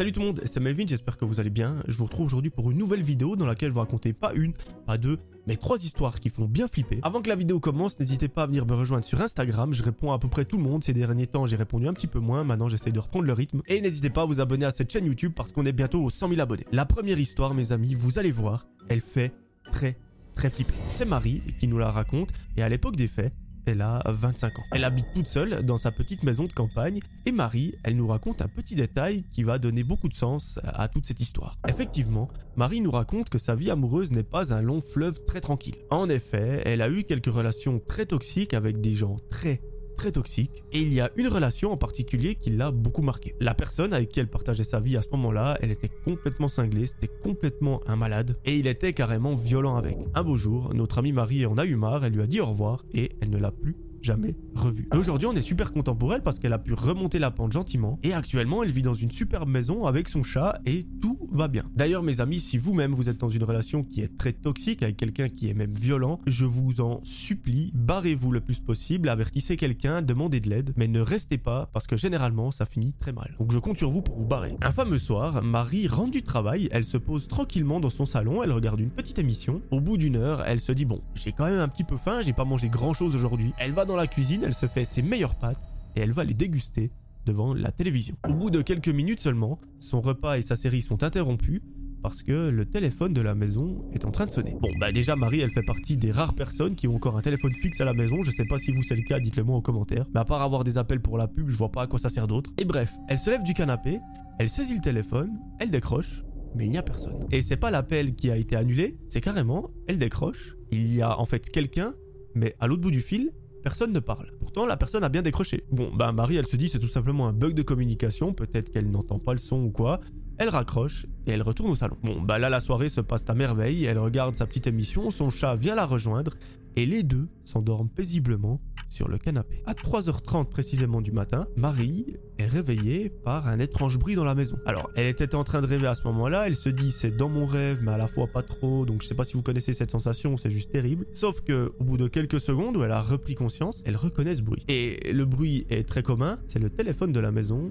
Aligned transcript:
Salut 0.00 0.12
tout 0.12 0.20
le 0.20 0.26
monde, 0.28 0.40
c'est 0.46 0.60
Melvin, 0.60 0.86
j'espère 0.86 1.18
que 1.18 1.26
vous 1.26 1.40
allez 1.40 1.50
bien. 1.50 1.76
Je 1.86 1.94
vous 1.94 2.04
retrouve 2.04 2.24
aujourd'hui 2.24 2.48
pour 2.48 2.70
une 2.70 2.78
nouvelle 2.78 3.02
vidéo 3.02 3.36
dans 3.36 3.44
laquelle 3.44 3.68
je 3.68 3.74
vous 3.74 3.80
raconter 3.80 4.14
pas 4.14 4.32
une, 4.32 4.54
pas 4.86 4.96
deux, 4.96 5.18
mais 5.46 5.56
trois 5.56 5.76
histoires 5.76 6.20
qui 6.20 6.30
font 6.30 6.46
bien 6.46 6.68
flipper. 6.68 7.00
Avant 7.02 7.20
que 7.20 7.28
la 7.28 7.34
vidéo 7.34 7.60
commence, 7.60 8.00
n'hésitez 8.00 8.28
pas 8.28 8.44
à 8.44 8.46
venir 8.46 8.64
me 8.64 8.72
rejoindre 8.72 9.04
sur 9.04 9.20
Instagram, 9.20 9.74
je 9.74 9.82
réponds 9.82 10.12
à 10.12 10.18
peu 10.18 10.28
près 10.28 10.46
tout 10.46 10.56
le 10.56 10.62
monde. 10.62 10.82
Ces 10.82 10.94
derniers 10.94 11.26
temps, 11.26 11.46
j'ai 11.46 11.56
répondu 11.56 11.86
un 11.86 11.92
petit 11.92 12.06
peu 12.06 12.18
moins, 12.18 12.44
maintenant 12.44 12.70
j'essaie 12.70 12.92
de 12.92 12.98
reprendre 12.98 13.26
le 13.26 13.34
rythme. 13.34 13.60
Et 13.66 13.82
n'hésitez 13.82 14.08
pas 14.08 14.22
à 14.22 14.24
vous 14.24 14.40
abonner 14.40 14.64
à 14.64 14.70
cette 14.70 14.90
chaîne 14.90 15.04
YouTube 15.04 15.34
parce 15.36 15.52
qu'on 15.52 15.66
est 15.66 15.72
bientôt 15.72 16.02
aux 16.02 16.08
100 16.08 16.30
000 16.30 16.40
abonnés. 16.40 16.64
La 16.72 16.86
première 16.86 17.20
histoire, 17.20 17.52
mes 17.52 17.72
amis, 17.72 17.92
vous 17.92 18.18
allez 18.18 18.32
voir, 18.32 18.66
elle 18.88 19.02
fait 19.02 19.34
très 19.70 19.98
très 20.34 20.48
flipper. 20.48 20.72
C'est 20.88 21.04
Marie 21.04 21.42
qui 21.58 21.68
nous 21.68 21.76
la 21.76 21.90
raconte, 21.90 22.30
et 22.56 22.62
à 22.62 22.70
l'époque 22.70 22.96
des 22.96 23.06
faits, 23.06 23.34
elle 23.66 23.82
a 23.82 24.02
25 24.06 24.58
ans. 24.58 24.64
Elle 24.72 24.84
habite 24.84 25.06
toute 25.14 25.28
seule 25.28 25.62
dans 25.64 25.76
sa 25.76 25.90
petite 25.90 26.22
maison 26.22 26.44
de 26.44 26.52
campagne 26.52 27.00
et 27.26 27.32
Marie, 27.32 27.74
elle 27.82 27.96
nous 27.96 28.06
raconte 28.06 28.42
un 28.42 28.48
petit 28.48 28.74
détail 28.74 29.24
qui 29.32 29.42
va 29.42 29.58
donner 29.58 29.84
beaucoup 29.84 30.08
de 30.08 30.14
sens 30.14 30.58
à 30.64 30.88
toute 30.88 31.06
cette 31.06 31.20
histoire. 31.20 31.58
Effectivement, 31.68 32.28
Marie 32.56 32.80
nous 32.80 32.90
raconte 32.90 33.28
que 33.28 33.38
sa 33.38 33.54
vie 33.54 33.70
amoureuse 33.70 34.10
n'est 34.10 34.22
pas 34.22 34.52
un 34.52 34.62
long 34.62 34.80
fleuve 34.80 35.24
très 35.24 35.40
tranquille. 35.40 35.76
En 35.90 36.08
effet, 36.08 36.62
elle 36.64 36.82
a 36.82 36.90
eu 36.90 37.04
quelques 37.04 37.32
relations 37.32 37.80
très 37.86 38.06
toxiques 38.06 38.54
avec 38.54 38.80
des 38.80 38.94
gens 38.94 39.16
très 39.30 39.60
très 40.00 40.12
toxique 40.12 40.64
et 40.72 40.80
il 40.80 40.94
y 40.94 41.00
a 41.02 41.10
une 41.16 41.28
relation 41.28 41.72
en 41.72 41.76
particulier 41.76 42.34
qui 42.34 42.48
l'a 42.48 42.70
beaucoup 42.70 43.02
marqué. 43.02 43.34
La 43.38 43.52
personne 43.52 43.92
avec 43.92 44.08
qui 44.08 44.18
elle 44.18 44.30
partageait 44.30 44.64
sa 44.64 44.80
vie 44.80 44.96
à 44.96 45.02
ce 45.02 45.10
moment-là, 45.10 45.58
elle 45.60 45.70
était 45.70 45.90
complètement 46.06 46.48
cinglée, 46.48 46.86
c'était 46.86 47.10
complètement 47.22 47.82
un 47.86 47.96
malade 47.96 48.38
et 48.46 48.56
il 48.56 48.66
était 48.66 48.94
carrément 48.94 49.34
violent 49.34 49.76
avec. 49.76 49.98
Un 50.14 50.22
beau 50.22 50.38
jour, 50.38 50.72
notre 50.72 51.00
amie 51.00 51.12
Marie 51.12 51.44
en 51.44 51.58
a 51.58 51.66
eu 51.66 51.76
marre, 51.76 52.02
elle 52.02 52.14
lui 52.14 52.22
a 52.22 52.26
dit 52.26 52.40
au 52.40 52.46
revoir 52.46 52.82
et 52.94 53.10
elle 53.20 53.28
ne 53.28 53.36
l'a 53.36 53.50
plus 53.50 53.76
jamais 54.00 54.34
revue. 54.54 54.88
Aujourd'hui, 54.96 55.28
on 55.28 55.34
est 55.34 55.42
super 55.42 55.70
content 55.72 55.94
pour 55.94 56.14
elle 56.14 56.22
parce 56.22 56.38
qu'elle 56.38 56.54
a 56.54 56.58
pu 56.58 56.72
remonter 56.72 57.18
la 57.18 57.30
pente 57.30 57.52
gentiment 57.52 57.98
et 58.02 58.14
actuellement, 58.14 58.62
elle 58.62 58.70
vit 58.70 58.80
dans 58.80 58.94
une 58.94 59.10
superbe 59.10 59.50
maison 59.50 59.84
avec 59.84 60.08
son 60.08 60.22
chat 60.22 60.60
et 60.64 60.86
tout 61.02 61.09
va 61.30 61.48
bien. 61.48 61.64
D'ailleurs, 61.74 62.02
mes 62.02 62.20
amis, 62.20 62.40
si 62.40 62.58
vous-même 62.58 62.92
vous 62.92 63.08
êtes 63.08 63.18
dans 63.18 63.28
une 63.28 63.44
relation 63.44 63.82
qui 63.82 64.00
est 64.00 64.18
très 64.18 64.32
toxique 64.32 64.82
avec 64.82 64.96
quelqu'un 64.96 65.28
qui 65.28 65.48
est 65.48 65.54
même 65.54 65.74
violent, 65.74 66.20
je 66.26 66.44
vous 66.44 66.80
en 66.80 67.00
supplie, 67.04 67.70
barrez-vous 67.74 68.32
le 68.32 68.40
plus 68.40 68.60
possible, 68.60 69.08
avertissez 69.08 69.56
quelqu'un, 69.56 70.02
demandez 70.02 70.40
de 70.40 70.50
l'aide, 70.50 70.72
mais 70.76 70.88
ne 70.88 71.00
restez 71.00 71.38
pas 71.38 71.70
parce 71.72 71.86
que 71.86 71.96
généralement, 71.96 72.50
ça 72.50 72.64
finit 72.64 72.92
très 72.92 73.12
mal. 73.12 73.34
Donc 73.38 73.52
je 73.52 73.58
compte 73.58 73.76
sur 73.76 73.90
vous 73.90 74.02
pour 74.02 74.16
vous 74.18 74.26
barrer. 74.26 74.56
Un 74.62 74.72
fameux 74.72 74.98
soir, 74.98 75.42
Marie 75.42 75.88
rentre 75.88 76.10
du 76.10 76.22
travail, 76.22 76.68
elle 76.72 76.84
se 76.84 76.96
pose 76.96 77.28
tranquillement 77.28 77.80
dans 77.80 77.90
son 77.90 78.06
salon, 78.06 78.42
elle 78.42 78.52
regarde 78.52 78.80
une 78.80 78.90
petite 78.90 79.18
émission. 79.18 79.62
Au 79.70 79.80
bout 79.80 79.96
d'une 79.96 80.16
heure, 80.16 80.42
elle 80.46 80.60
se 80.60 80.72
dit 80.72 80.84
bon, 80.84 81.00
j'ai 81.14 81.32
quand 81.32 81.44
même 81.44 81.60
un 81.60 81.68
petit 81.68 81.84
peu 81.84 81.96
faim, 81.96 82.20
j'ai 82.22 82.32
pas 82.32 82.44
mangé 82.44 82.68
grand 82.68 82.94
chose 82.94 83.14
aujourd'hui. 83.14 83.52
Elle 83.58 83.72
va 83.72 83.84
dans 83.84 83.96
la 83.96 84.06
cuisine, 84.06 84.42
elle 84.44 84.54
se 84.54 84.66
fait 84.66 84.84
ses 84.84 85.02
meilleures 85.02 85.36
pâtes 85.36 85.60
et 85.96 86.00
elle 86.00 86.12
va 86.12 86.24
les 86.24 86.34
déguster 86.34 86.90
devant 87.26 87.54
la 87.54 87.72
télévision. 87.72 88.16
Au 88.28 88.34
bout 88.34 88.50
de 88.50 88.62
quelques 88.62 88.88
minutes 88.88 89.20
seulement, 89.20 89.60
son 89.78 90.00
repas 90.00 90.38
et 90.38 90.42
sa 90.42 90.56
série 90.56 90.82
sont 90.82 91.02
interrompus 91.02 91.60
parce 92.02 92.22
que 92.22 92.48
le 92.48 92.64
téléphone 92.66 93.12
de 93.12 93.20
la 93.20 93.34
maison 93.34 93.84
est 93.92 94.04
en 94.04 94.10
train 94.10 94.26
de 94.26 94.30
sonner. 94.30 94.56
Bon, 94.60 94.70
bah 94.78 94.92
déjà 94.92 95.16
Marie, 95.16 95.40
elle 95.40 95.50
fait 95.50 95.62
partie 95.62 95.96
des 95.96 96.12
rares 96.12 96.34
personnes 96.34 96.74
qui 96.74 96.88
ont 96.88 96.96
encore 96.96 97.16
un 97.16 97.22
téléphone 97.22 97.52
fixe 97.52 97.80
à 97.80 97.84
la 97.84 97.92
maison. 97.92 98.22
Je 98.22 98.30
sais 98.30 98.46
pas 98.48 98.58
si 98.58 98.72
vous 98.72 98.82
c'est 98.82 98.96
le 98.96 99.02
cas, 99.02 99.20
dites-le 99.20 99.44
moi 99.44 99.56
en 99.56 99.60
commentaire. 99.60 100.06
Mais 100.14 100.20
à 100.20 100.24
part 100.24 100.42
avoir 100.42 100.64
des 100.64 100.78
appels 100.78 101.00
pour 101.00 101.18
la 101.18 101.28
pub, 101.28 101.48
je 101.50 101.56
vois 101.56 101.70
pas 101.70 101.82
à 101.82 101.86
quoi 101.86 101.98
ça 101.98 102.08
sert 102.08 102.26
d'autre. 102.26 102.50
Et 102.58 102.64
bref, 102.64 102.94
elle 103.08 103.18
se 103.18 103.30
lève 103.30 103.42
du 103.42 103.54
canapé, 103.54 104.00
elle 104.38 104.48
saisit 104.48 104.74
le 104.74 104.80
téléphone, 104.80 105.38
elle 105.58 105.70
décroche, 105.70 106.22
mais 106.54 106.64
il 106.64 106.70
n'y 106.70 106.78
a 106.78 106.82
personne. 106.82 107.26
Et 107.30 107.42
c'est 107.42 107.56
pas 107.56 107.70
l'appel 107.70 108.14
qui 108.14 108.30
a 108.30 108.36
été 108.36 108.56
annulé, 108.56 108.98
c'est 109.08 109.20
carrément, 109.20 109.70
elle 109.86 109.98
décroche, 109.98 110.56
il 110.70 110.94
y 110.94 111.02
a 111.02 111.18
en 111.18 111.24
fait 111.24 111.48
quelqu'un, 111.50 111.94
mais 112.34 112.54
à 112.60 112.66
l'autre 112.66 112.82
bout 112.82 112.90
du 112.90 113.00
fil, 113.00 113.32
personne 113.62 113.92
ne 113.92 114.00
parle. 114.00 114.32
Pourtant, 114.40 114.66
la 114.66 114.76
personne 114.76 115.04
a 115.04 115.08
bien 115.08 115.22
décroché. 115.22 115.64
Bon, 115.70 115.90
bah 115.94 116.12
Marie, 116.12 116.36
elle 116.36 116.46
se 116.46 116.56
dit 116.56 116.68
c'est 116.68 116.78
tout 116.78 116.88
simplement 116.88 117.28
un 117.28 117.32
bug 117.32 117.54
de 117.54 117.62
communication, 117.62 118.32
peut-être 118.32 118.70
qu'elle 118.70 118.90
n'entend 118.90 119.18
pas 119.18 119.32
le 119.32 119.38
son 119.38 119.62
ou 119.62 119.70
quoi. 119.70 120.00
Elle 120.38 120.48
raccroche 120.48 121.06
et 121.26 121.32
elle 121.32 121.42
retourne 121.42 121.70
au 121.70 121.74
salon. 121.74 121.96
Bon, 122.02 122.20
bah 122.20 122.38
là, 122.38 122.48
la 122.48 122.60
soirée 122.60 122.88
se 122.88 123.00
passe 123.00 123.24
à 123.28 123.34
merveille, 123.34 123.84
elle 123.84 123.98
regarde 123.98 124.34
sa 124.34 124.46
petite 124.46 124.66
émission, 124.66 125.10
son 125.10 125.30
chat 125.30 125.54
vient 125.54 125.74
la 125.74 125.84
rejoindre, 125.84 126.34
et 126.76 126.86
les 126.86 127.02
deux 127.02 127.28
s'endorment 127.44 127.90
paisiblement 127.90 128.60
sur 128.90 129.08
le 129.08 129.16
canapé. 129.16 129.62
À 129.64 129.72
3h30 129.72 130.50
précisément 130.50 131.00
du 131.00 131.12
matin, 131.12 131.46
Marie 131.56 132.18
est 132.38 132.46
réveillée 132.46 133.08
par 133.08 133.46
un 133.46 133.58
étrange 133.58 133.98
bruit 133.98 134.14
dans 134.14 134.24
la 134.24 134.34
maison. 134.34 134.58
Alors, 134.66 134.90
elle 134.96 135.06
était 135.06 135.34
en 135.34 135.44
train 135.44 135.62
de 135.62 135.66
rêver 135.66 135.86
à 135.86 135.94
ce 135.94 136.02
moment-là, 136.04 136.46
elle 136.46 136.56
se 136.56 136.68
dit 136.68 136.90
c'est 136.90 137.16
dans 137.16 137.28
mon 137.28 137.46
rêve, 137.46 137.78
mais 137.82 137.92
à 137.92 137.96
la 137.96 138.08
fois 138.08 138.26
pas 138.26 138.42
trop, 138.42 138.84
donc 138.84 139.02
je 139.02 139.06
sais 139.06 139.14
pas 139.14 139.24
si 139.24 139.34
vous 139.34 139.42
connaissez 139.42 139.72
cette 139.72 139.90
sensation, 139.90 140.36
c'est 140.36 140.50
juste 140.50 140.72
terrible. 140.72 141.06
Sauf 141.12 141.40
que, 141.40 141.72
au 141.78 141.84
bout 141.84 141.96
de 141.96 142.08
quelques 142.08 142.40
secondes 142.40 142.76
où 142.76 142.82
elle 142.82 142.92
a 142.92 143.00
repris 143.00 143.34
conscience, 143.34 143.82
elle 143.86 143.96
reconnaît 143.96 144.34
ce 144.34 144.42
bruit. 144.42 144.64
Et 144.68 145.12
le 145.12 145.24
bruit 145.24 145.66
est 145.70 145.88
très 145.88 146.02
commun, 146.02 146.38
c'est 146.48 146.58
le 146.58 146.70
téléphone 146.70 147.12
de 147.12 147.20
la 147.20 147.30
maison 147.30 147.70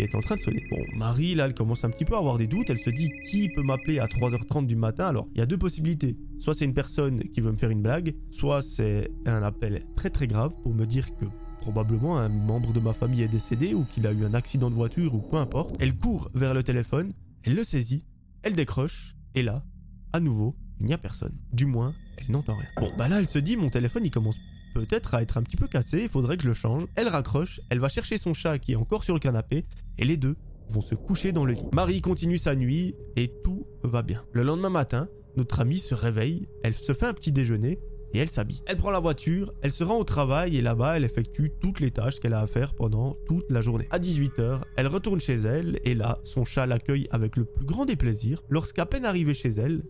est 0.00 0.14
en 0.14 0.20
train 0.20 0.36
de 0.36 0.40
sonner. 0.40 0.62
Bon, 0.70 0.78
Marie, 0.96 1.34
là, 1.34 1.46
elle 1.46 1.54
commence 1.54 1.84
un 1.84 1.90
petit 1.90 2.04
peu 2.04 2.14
à 2.14 2.18
avoir 2.18 2.38
des 2.38 2.46
doutes. 2.46 2.70
Elle 2.70 2.78
se 2.78 2.90
dit 2.90 3.10
qui 3.30 3.48
peut 3.48 3.62
m'appeler 3.62 3.98
à 3.98 4.06
3h30 4.06 4.66
du 4.66 4.76
matin? 4.76 5.06
Alors, 5.06 5.28
il 5.34 5.38
y 5.38 5.42
a 5.42 5.46
deux 5.46 5.58
possibilités. 5.58 6.16
Soit 6.38 6.54
c'est 6.54 6.64
une 6.64 6.74
personne 6.74 7.20
qui 7.30 7.40
veut 7.40 7.52
me 7.52 7.56
faire 7.56 7.70
une 7.70 7.82
blague, 7.82 8.14
soit 8.30 8.62
c'est 8.62 9.10
un 9.26 9.42
appel 9.42 9.82
très 9.96 10.10
très 10.10 10.26
grave 10.26 10.54
pour 10.62 10.74
me 10.74 10.86
dire 10.86 11.14
que 11.16 11.24
probablement 11.60 12.18
un 12.18 12.28
membre 12.28 12.72
de 12.72 12.80
ma 12.80 12.92
famille 12.92 13.22
est 13.22 13.28
décédé 13.28 13.74
ou 13.74 13.84
qu'il 13.84 14.06
a 14.06 14.12
eu 14.12 14.24
un 14.24 14.34
accident 14.34 14.70
de 14.70 14.74
voiture 14.74 15.14
ou 15.14 15.18
peu 15.18 15.36
importe. 15.36 15.76
Elle 15.80 15.96
court 15.96 16.30
vers 16.34 16.54
le 16.54 16.62
téléphone, 16.62 17.12
elle 17.42 17.54
le 17.54 17.64
saisit, 17.64 18.04
elle 18.42 18.54
décroche, 18.54 19.14
et 19.34 19.42
là, 19.42 19.64
à 20.12 20.20
nouveau, 20.20 20.56
il 20.80 20.86
n'y 20.86 20.94
a 20.94 20.98
personne. 20.98 21.36
Du 21.52 21.66
moins, 21.66 21.94
elle 22.16 22.30
n'entend 22.30 22.54
rien. 22.54 22.68
Bon, 22.78 22.90
bah 22.96 23.08
là, 23.08 23.18
elle 23.18 23.26
se 23.26 23.38
dit, 23.38 23.56
mon 23.56 23.68
téléphone, 23.68 24.04
il 24.04 24.10
commence 24.10 24.38
peut-être 24.86 25.14
à 25.14 25.22
être 25.22 25.38
un 25.38 25.42
petit 25.42 25.56
peu 25.56 25.66
cassé, 25.66 26.02
il 26.02 26.08
faudrait 26.08 26.36
que 26.36 26.42
je 26.42 26.48
le 26.48 26.54
change. 26.54 26.84
Elle 26.94 27.08
raccroche, 27.08 27.60
elle 27.70 27.80
va 27.80 27.88
chercher 27.88 28.18
son 28.18 28.34
chat 28.34 28.58
qui 28.58 28.72
est 28.72 28.76
encore 28.76 29.04
sur 29.04 29.14
le 29.14 29.20
canapé, 29.20 29.64
et 29.98 30.04
les 30.04 30.16
deux 30.16 30.36
vont 30.68 30.80
se 30.80 30.94
coucher 30.94 31.32
dans 31.32 31.44
le 31.44 31.54
lit. 31.54 31.64
Marie 31.72 32.00
continue 32.00 32.38
sa 32.38 32.54
nuit, 32.54 32.94
et 33.16 33.32
tout 33.44 33.66
va 33.82 34.02
bien. 34.02 34.24
Le 34.32 34.42
lendemain 34.42 34.70
matin, 34.70 35.08
notre 35.36 35.60
amie 35.60 35.78
se 35.78 35.94
réveille, 35.94 36.48
elle 36.62 36.74
se 36.74 36.92
fait 36.92 37.06
un 37.06 37.14
petit 37.14 37.32
déjeuner, 37.32 37.78
et 38.14 38.18
elle 38.18 38.30
s'habille. 38.30 38.62
Elle 38.66 38.76
prend 38.76 38.90
la 38.90 39.00
voiture, 39.00 39.52
elle 39.62 39.70
se 39.70 39.84
rend 39.84 39.98
au 39.98 40.04
travail 40.04 40.56
et 40.56 40.62
là-bas 40.62 40.96
elle 40.96 41.04
effectue 41.04 41.52
toutes 41.60 41.80
les 41.80 41.90
tâches 41.90 42.20
qu'elle 42.20 42.32
a 42.32 42.40
à 42.40 42.46
faire 42.46 42.74
pendant 42.74 43.16
toute 43.26 43.50
la 43.50 43.60
journée. 43.60 43.86
À 43.90 43.98
18h, 43.98 44.62
elle 44.76 44.86
retourne 44.86 45.20
chez 45.20 45.34
elle 45.34 45.78
et 45.84 45.94
là, 45.94 46.18
son 46.24 46.44
chat 46.44 46.66
l'accueille 46.66 47.06
avec 47.10 47.36
le 47.36 47.44
plus 47.44 47.66
grand 47.66 47.84
des 47.84 47.96
plaisirs. 47.96 48.42
Lorsqu'à 48.48 48.86
peine 48.86 49.04
arrivée 49.04 49.34
chez 49.34 49.50
elle, 49.50 49.82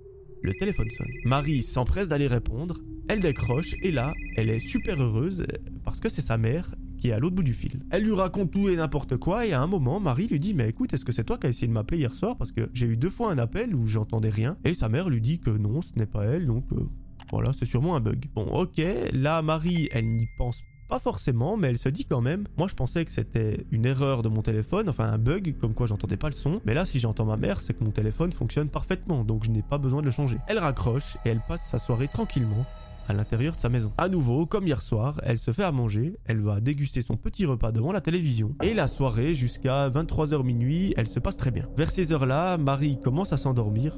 le 0.43 0.55
téléphone 0.55 0.89
sonne. 0.91 1.13
Marie 1.25 1.63
s'empresse 1.63 2.09
d'aller 2.09 2.27
répondre, 2.27 2.79
elle 3.09 3.21
décroche 3.21 3.75
et 3.83 3.91
là, 3.91 4.13
elle 4.37 4.51
est 4.51 4.59
super 4.59 5.01
heureuse 5.01 5.45
parce 5.85 6.01
que 6.01 6.09
c'est 6.09 6.23
sa 6.23 6.37
mère 6.37 6.75
qui 6.99 7.09
est 7.09 7.13
à 7.13 7.19
l'autre 7.19 7.37
bout 7.37 7.43
du 7.43 7.53
fil. 7.53 7.81
Elle 7.91 8.05
lui 8.05 8.13
raconte 8.13 8.51
tout 8.51 8.69
et 8.69 8.77
n'importe 8.77 9.17
quoi 9.17 9.47
et 9.47 9.53
à 9.53 9.61
un 9.61 9.67
moment, 9.67 10.01
Marie 10.01 10.27
lui 10.27 10.41
dit 10.41 10.55
mais 10.55 10.69
écoute, 10.69 10.93
est-ce 10.93 11.05
que 11.05 11.13
c'est 11.13 11.25
toi 11.25 11.39
qui 11.39 11.47
as 11.47 11.51
essayé 11.51 11.67
de 11.67 11.73
m'appeler 11.73 11.99
hier 11.99 12.13
soir? 12.13 12.37
Parce 12.37 12.53
que 12.53 12.69
j'ai 12.75 12.87
eu 12.87 12.97
deux 12.97 13.11
fois 13.11 13.31
un 13.31 13.39
appel 13.39 13.75
où 13.75 13.87
j'entendais 13.87 14.31
rien 14.31 14.57
et 14.65 14.75
sa 14.75 14.89
mère 14.89 15.09
lui 15.09 15.21
dit 15.21 15.39
que 15.39 15.51
non, 15.51 15.81
ce 15.81 15.93
n'est 15.97 16.07
pas 16.07 16.25
elle 16.25 16.47
donc 16.47 16.65
euh, 16.73 16.89
voilà, 17.31 17.53
c'est 17.53 17.67
sûrement 17.67 17.95
un 17.97 18.01
bug. 18.01 18.27
Bon, 18.35 18.47
ok, 18.47 18.81
là 19.13 19.43
Marie, 19.43 19.89
elle 19.93 20.09
n'y 20.09 20.29
pense 20.39 20.63
pas 20.89 20.99
forcément, 20.99 21.57
mais 21.57 21.69
elle 21.69 21.79
se 21.79 21.89
dit 21.89 22.05
quand 22.05 22.21
même, 22.21 22.47
moi 22.57 22.67
je 22.67 22.75
pensais 22.75 23.05
que 23.05 23.11
c'était 23.11 23.67
une 23.71 23.85
erreur 23.85 24.23
de 24.23 24.29
mon 24.29 24.43
téléphone, 24.43 24.89
enfin 24.89 25.05
un 25.05 25.19
bug, 25.19 25.55
comme 25.61 25.75
quoi 25.75 25.87
j'entendais 25.87 26.17
pas 26.17 26.29
le 26.29 26.35
son, 26.35 26.61
mais 26.65 26.75
là 26.75 26.85
si 26.85 26.99
j'entends 26.99 27.27
ma 27.27 27.37
mère, 27.37 27.61
c'est 27.61 27.75
que 27.75 27.85
mon 27.85 27.91
téléphone 27.91 28.33
fonctionne 28.33 28.69
parfaitement, 28.69 29.25
donc 29.25 29.45
je 29.45 29.51
n'ai 29.51 29.63
pas 29.63 29.79
besoin 29.79 30.01
de 30.01 30.07
le 30.07 30.13
changer. 30.13 30.39
Elle 30.49 30.59
raccroche 30.59 31.17
et 31.25 31.29
elle 31.29 31.41
passe 31.47 31.69
sa 31.69 31.79
soirée 31.79 32.09
tranquillement 32.09 32.65
à 33.07 33.15
l'intérieur 33.15 33.55
de 33.55 33.61
sa 33.61 33.69
maison. 33.69 33.93
À 33.97 34.09
nouveau, 34.09 34.45
comme 34.45 34.67
hier 34.67 34.83
soir, 34.83 35.19
elle 35.23 35.39
se 35.39 35.51
fait 35.51 35.63
à 35.63 35.73
manger, 35.73 36.19
elle 36.27 36.41
va 36.41 36.61
déguster 36.61 37.01
son 37.01 37.17
petit 37.17 37.47
repas 37.47 37.73
devant 37.73 37.93
la 37.93 38.01
télévision, 38.01 38.55
et 38.63 38.75
la 38.75 38.89
soirée 38.89 39.35
jusqu'à 39.35 39.89
23h 39.89 40.43
minuit, 40.43 40.95
elle 40.97 41.09
se 41.09 41.19
passe 41.19 41.37
très 41.37 41.51
bien. 41.51 41.67
Vers 41.77 41.91
ces 41.91 42.13
heures-là, 42.13 42.59
Marie 42.59 42.99
commence 43.03 43.33
à 43.33 43.37
s'endormir, 43.37 43.95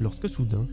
lorsque 0.00 0.28
soudain, 0.28 0.66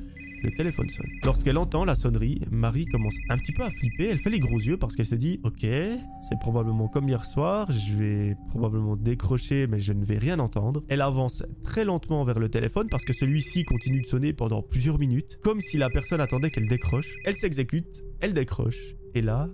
le 0.44 0.52
téléphone 0.52 0.90
sonne. 0.90 1.10
Lorsqu'elle 1.24 1.58
entend 1.58 1.86
la 1.86 1.96
sonnerie, 1.96 2.42
Marie 2.52 2.86
commence 2.86 3.16
un 3.30 3.38
petit 3.38 3.52
peu 3.52 3.64
à 3.64 3.70
flipper, 3.70 4.10
elle 4.10 4.20
fait 4.20 4.30
les 4.30 4.40
gros 4.40 4.60
yeux 4.60 4.78
parce 4.78 4.96
qu'elle 4.96 5.06
se 5.06 5.16
dit 5.16 5.40
Ok, 5.44 5.62
c'est 5.62 6.40
probablement 6.40 6.88
comme 6.88 7.08
hier 7.08 7.24
soir, 7.26 7.72
je 7.72 7.94
vais 7.96 8.36
probablement 8.50 8.96
décrocher 8.96 9.68
mais 9.68 9.80
je 9.80 9.94
ne 9.94 10.04
vais 10.04 10.18
rien 10.18 10.40
entendre. 10.40 10.82
Elle 10.90 11.02
avance 11.02 11.44
très 11.64 11.86
lentement 11.86 12.24
vers 12.24 12.40
le 12.40 12.50
téléphone 12.50 12.88
parce 12.90 13.06
que 13.06 13.14
celui-ci 13.14 13.64
continue 13.64 14.02
de 14.02 14.08
sonner 14.08 14.34
pendant 14.34 14.62
plusieurs 14.62 15.00
minutes, 15.00 15.40
comme 15.44 15.62
si 15.62 15.78
la 15.78 15.90
personne 15.90 16.22
attendait 16.22 16.50
qu'elle 16.50 16.68
décroche. 16.68 17.14
Elle 17.26 17.36
s'exécute, 17.36 18.04
elle 18.22 18.34
décroche, 18.34 18.96
et 19.16 19.22
là, 19.22 19.50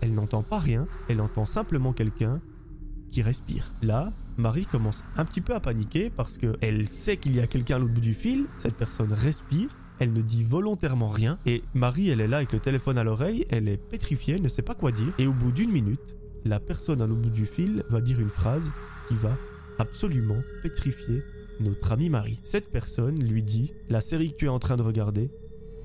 elle 0.00 0.14
n'entend 0.14 0.42
pas 0.42 0.58
rien, 0.58 0.86
elle 1.08 1.20
entend 1.20 1.44
simplement 1.44 1.92
quelqu'un 1.92 2.40
qui 3.10 3.22
respire. 3.22 3.72
Là, 3.82 4.12
Marie 4.36 4.66
commence 4.66 5.02
un 5.16 5.24
petit 5.24 5.40
peu 5.40 5.54
à 5.54 5.60
paniquer 5.60 6.10
parce 6.10 6.38
qu'elle 6.38 6.88
sait 6.88 7.16
qu'il 7.16 7.34
y 7.34 7.40
a 7.40 7.46
quelqu'un 7.46 7.76
à 7.76 7.78
l'autre 7.78 7.94
bout 7.94 8.00
du 8.00 8.14
fil, 8.14 8.46
cette 8.56 8.76
personne 8.76 9.12
respire, 9.12 9.70
elle 10.00 10.12
ne 10.12 10.22
dit 10.22 10.42
volontairement 10.42 11.08
rien, 11.08 11.38
et 11.46 11.62
Marie, 11.74 12.10
elle 12.10 12.20
est 12.20 12.28
là 12.28 12.38
avec 12.38 12.52
le 12.52 12.60
téléphone 12.60 12.98
à 12.98 13.04
l'oreille, 13.04 13.46
elle 13.50 13.68
est 13.68 13.76
pétrifiée, 13.76 14.34
elle 14.34 14.42
ne 14.42 14.48
sait 14.48 14.62
pas 14.62 14.74
quoi 14.74 14.92
dire, 14.92 15.12
et 15.18 15.26
au 15.26 15.32
bout 15.32 15.52
d'une 15.52 15.70
minute, 15.70 16.16
la 16.44 16.60
personne 16.60 17.02
à 17.02 17.06
l'autre 17.06 17.22
bout 17.22 17.30
du 17.30 17.46
fil 17.46 17.82
va 17.90 18.00
dire 18.00 18.20
une 18.20 18.28
phrase 18.28 18.70
qui 19.08 19.14
va 19.14 19.36
absolument 19.78 20.40
pétrifier 20.62 21.22
notre 21.60 21.92
amie 21.92 22.10
Marie. 22.10 22.40
Cette 22.42 22.70
personne 22.70 23.22
lui 23.22 23.42
dit 23.42 23.72
La 23.88 24.00
série 24.00 24.32
que 24.32 24.36
tu 24.36 24.44
es 24.46 24.48
en 24.48 24.58
train 24.58 24.76
de 24.76 24.82
regarder, 24.82 25.30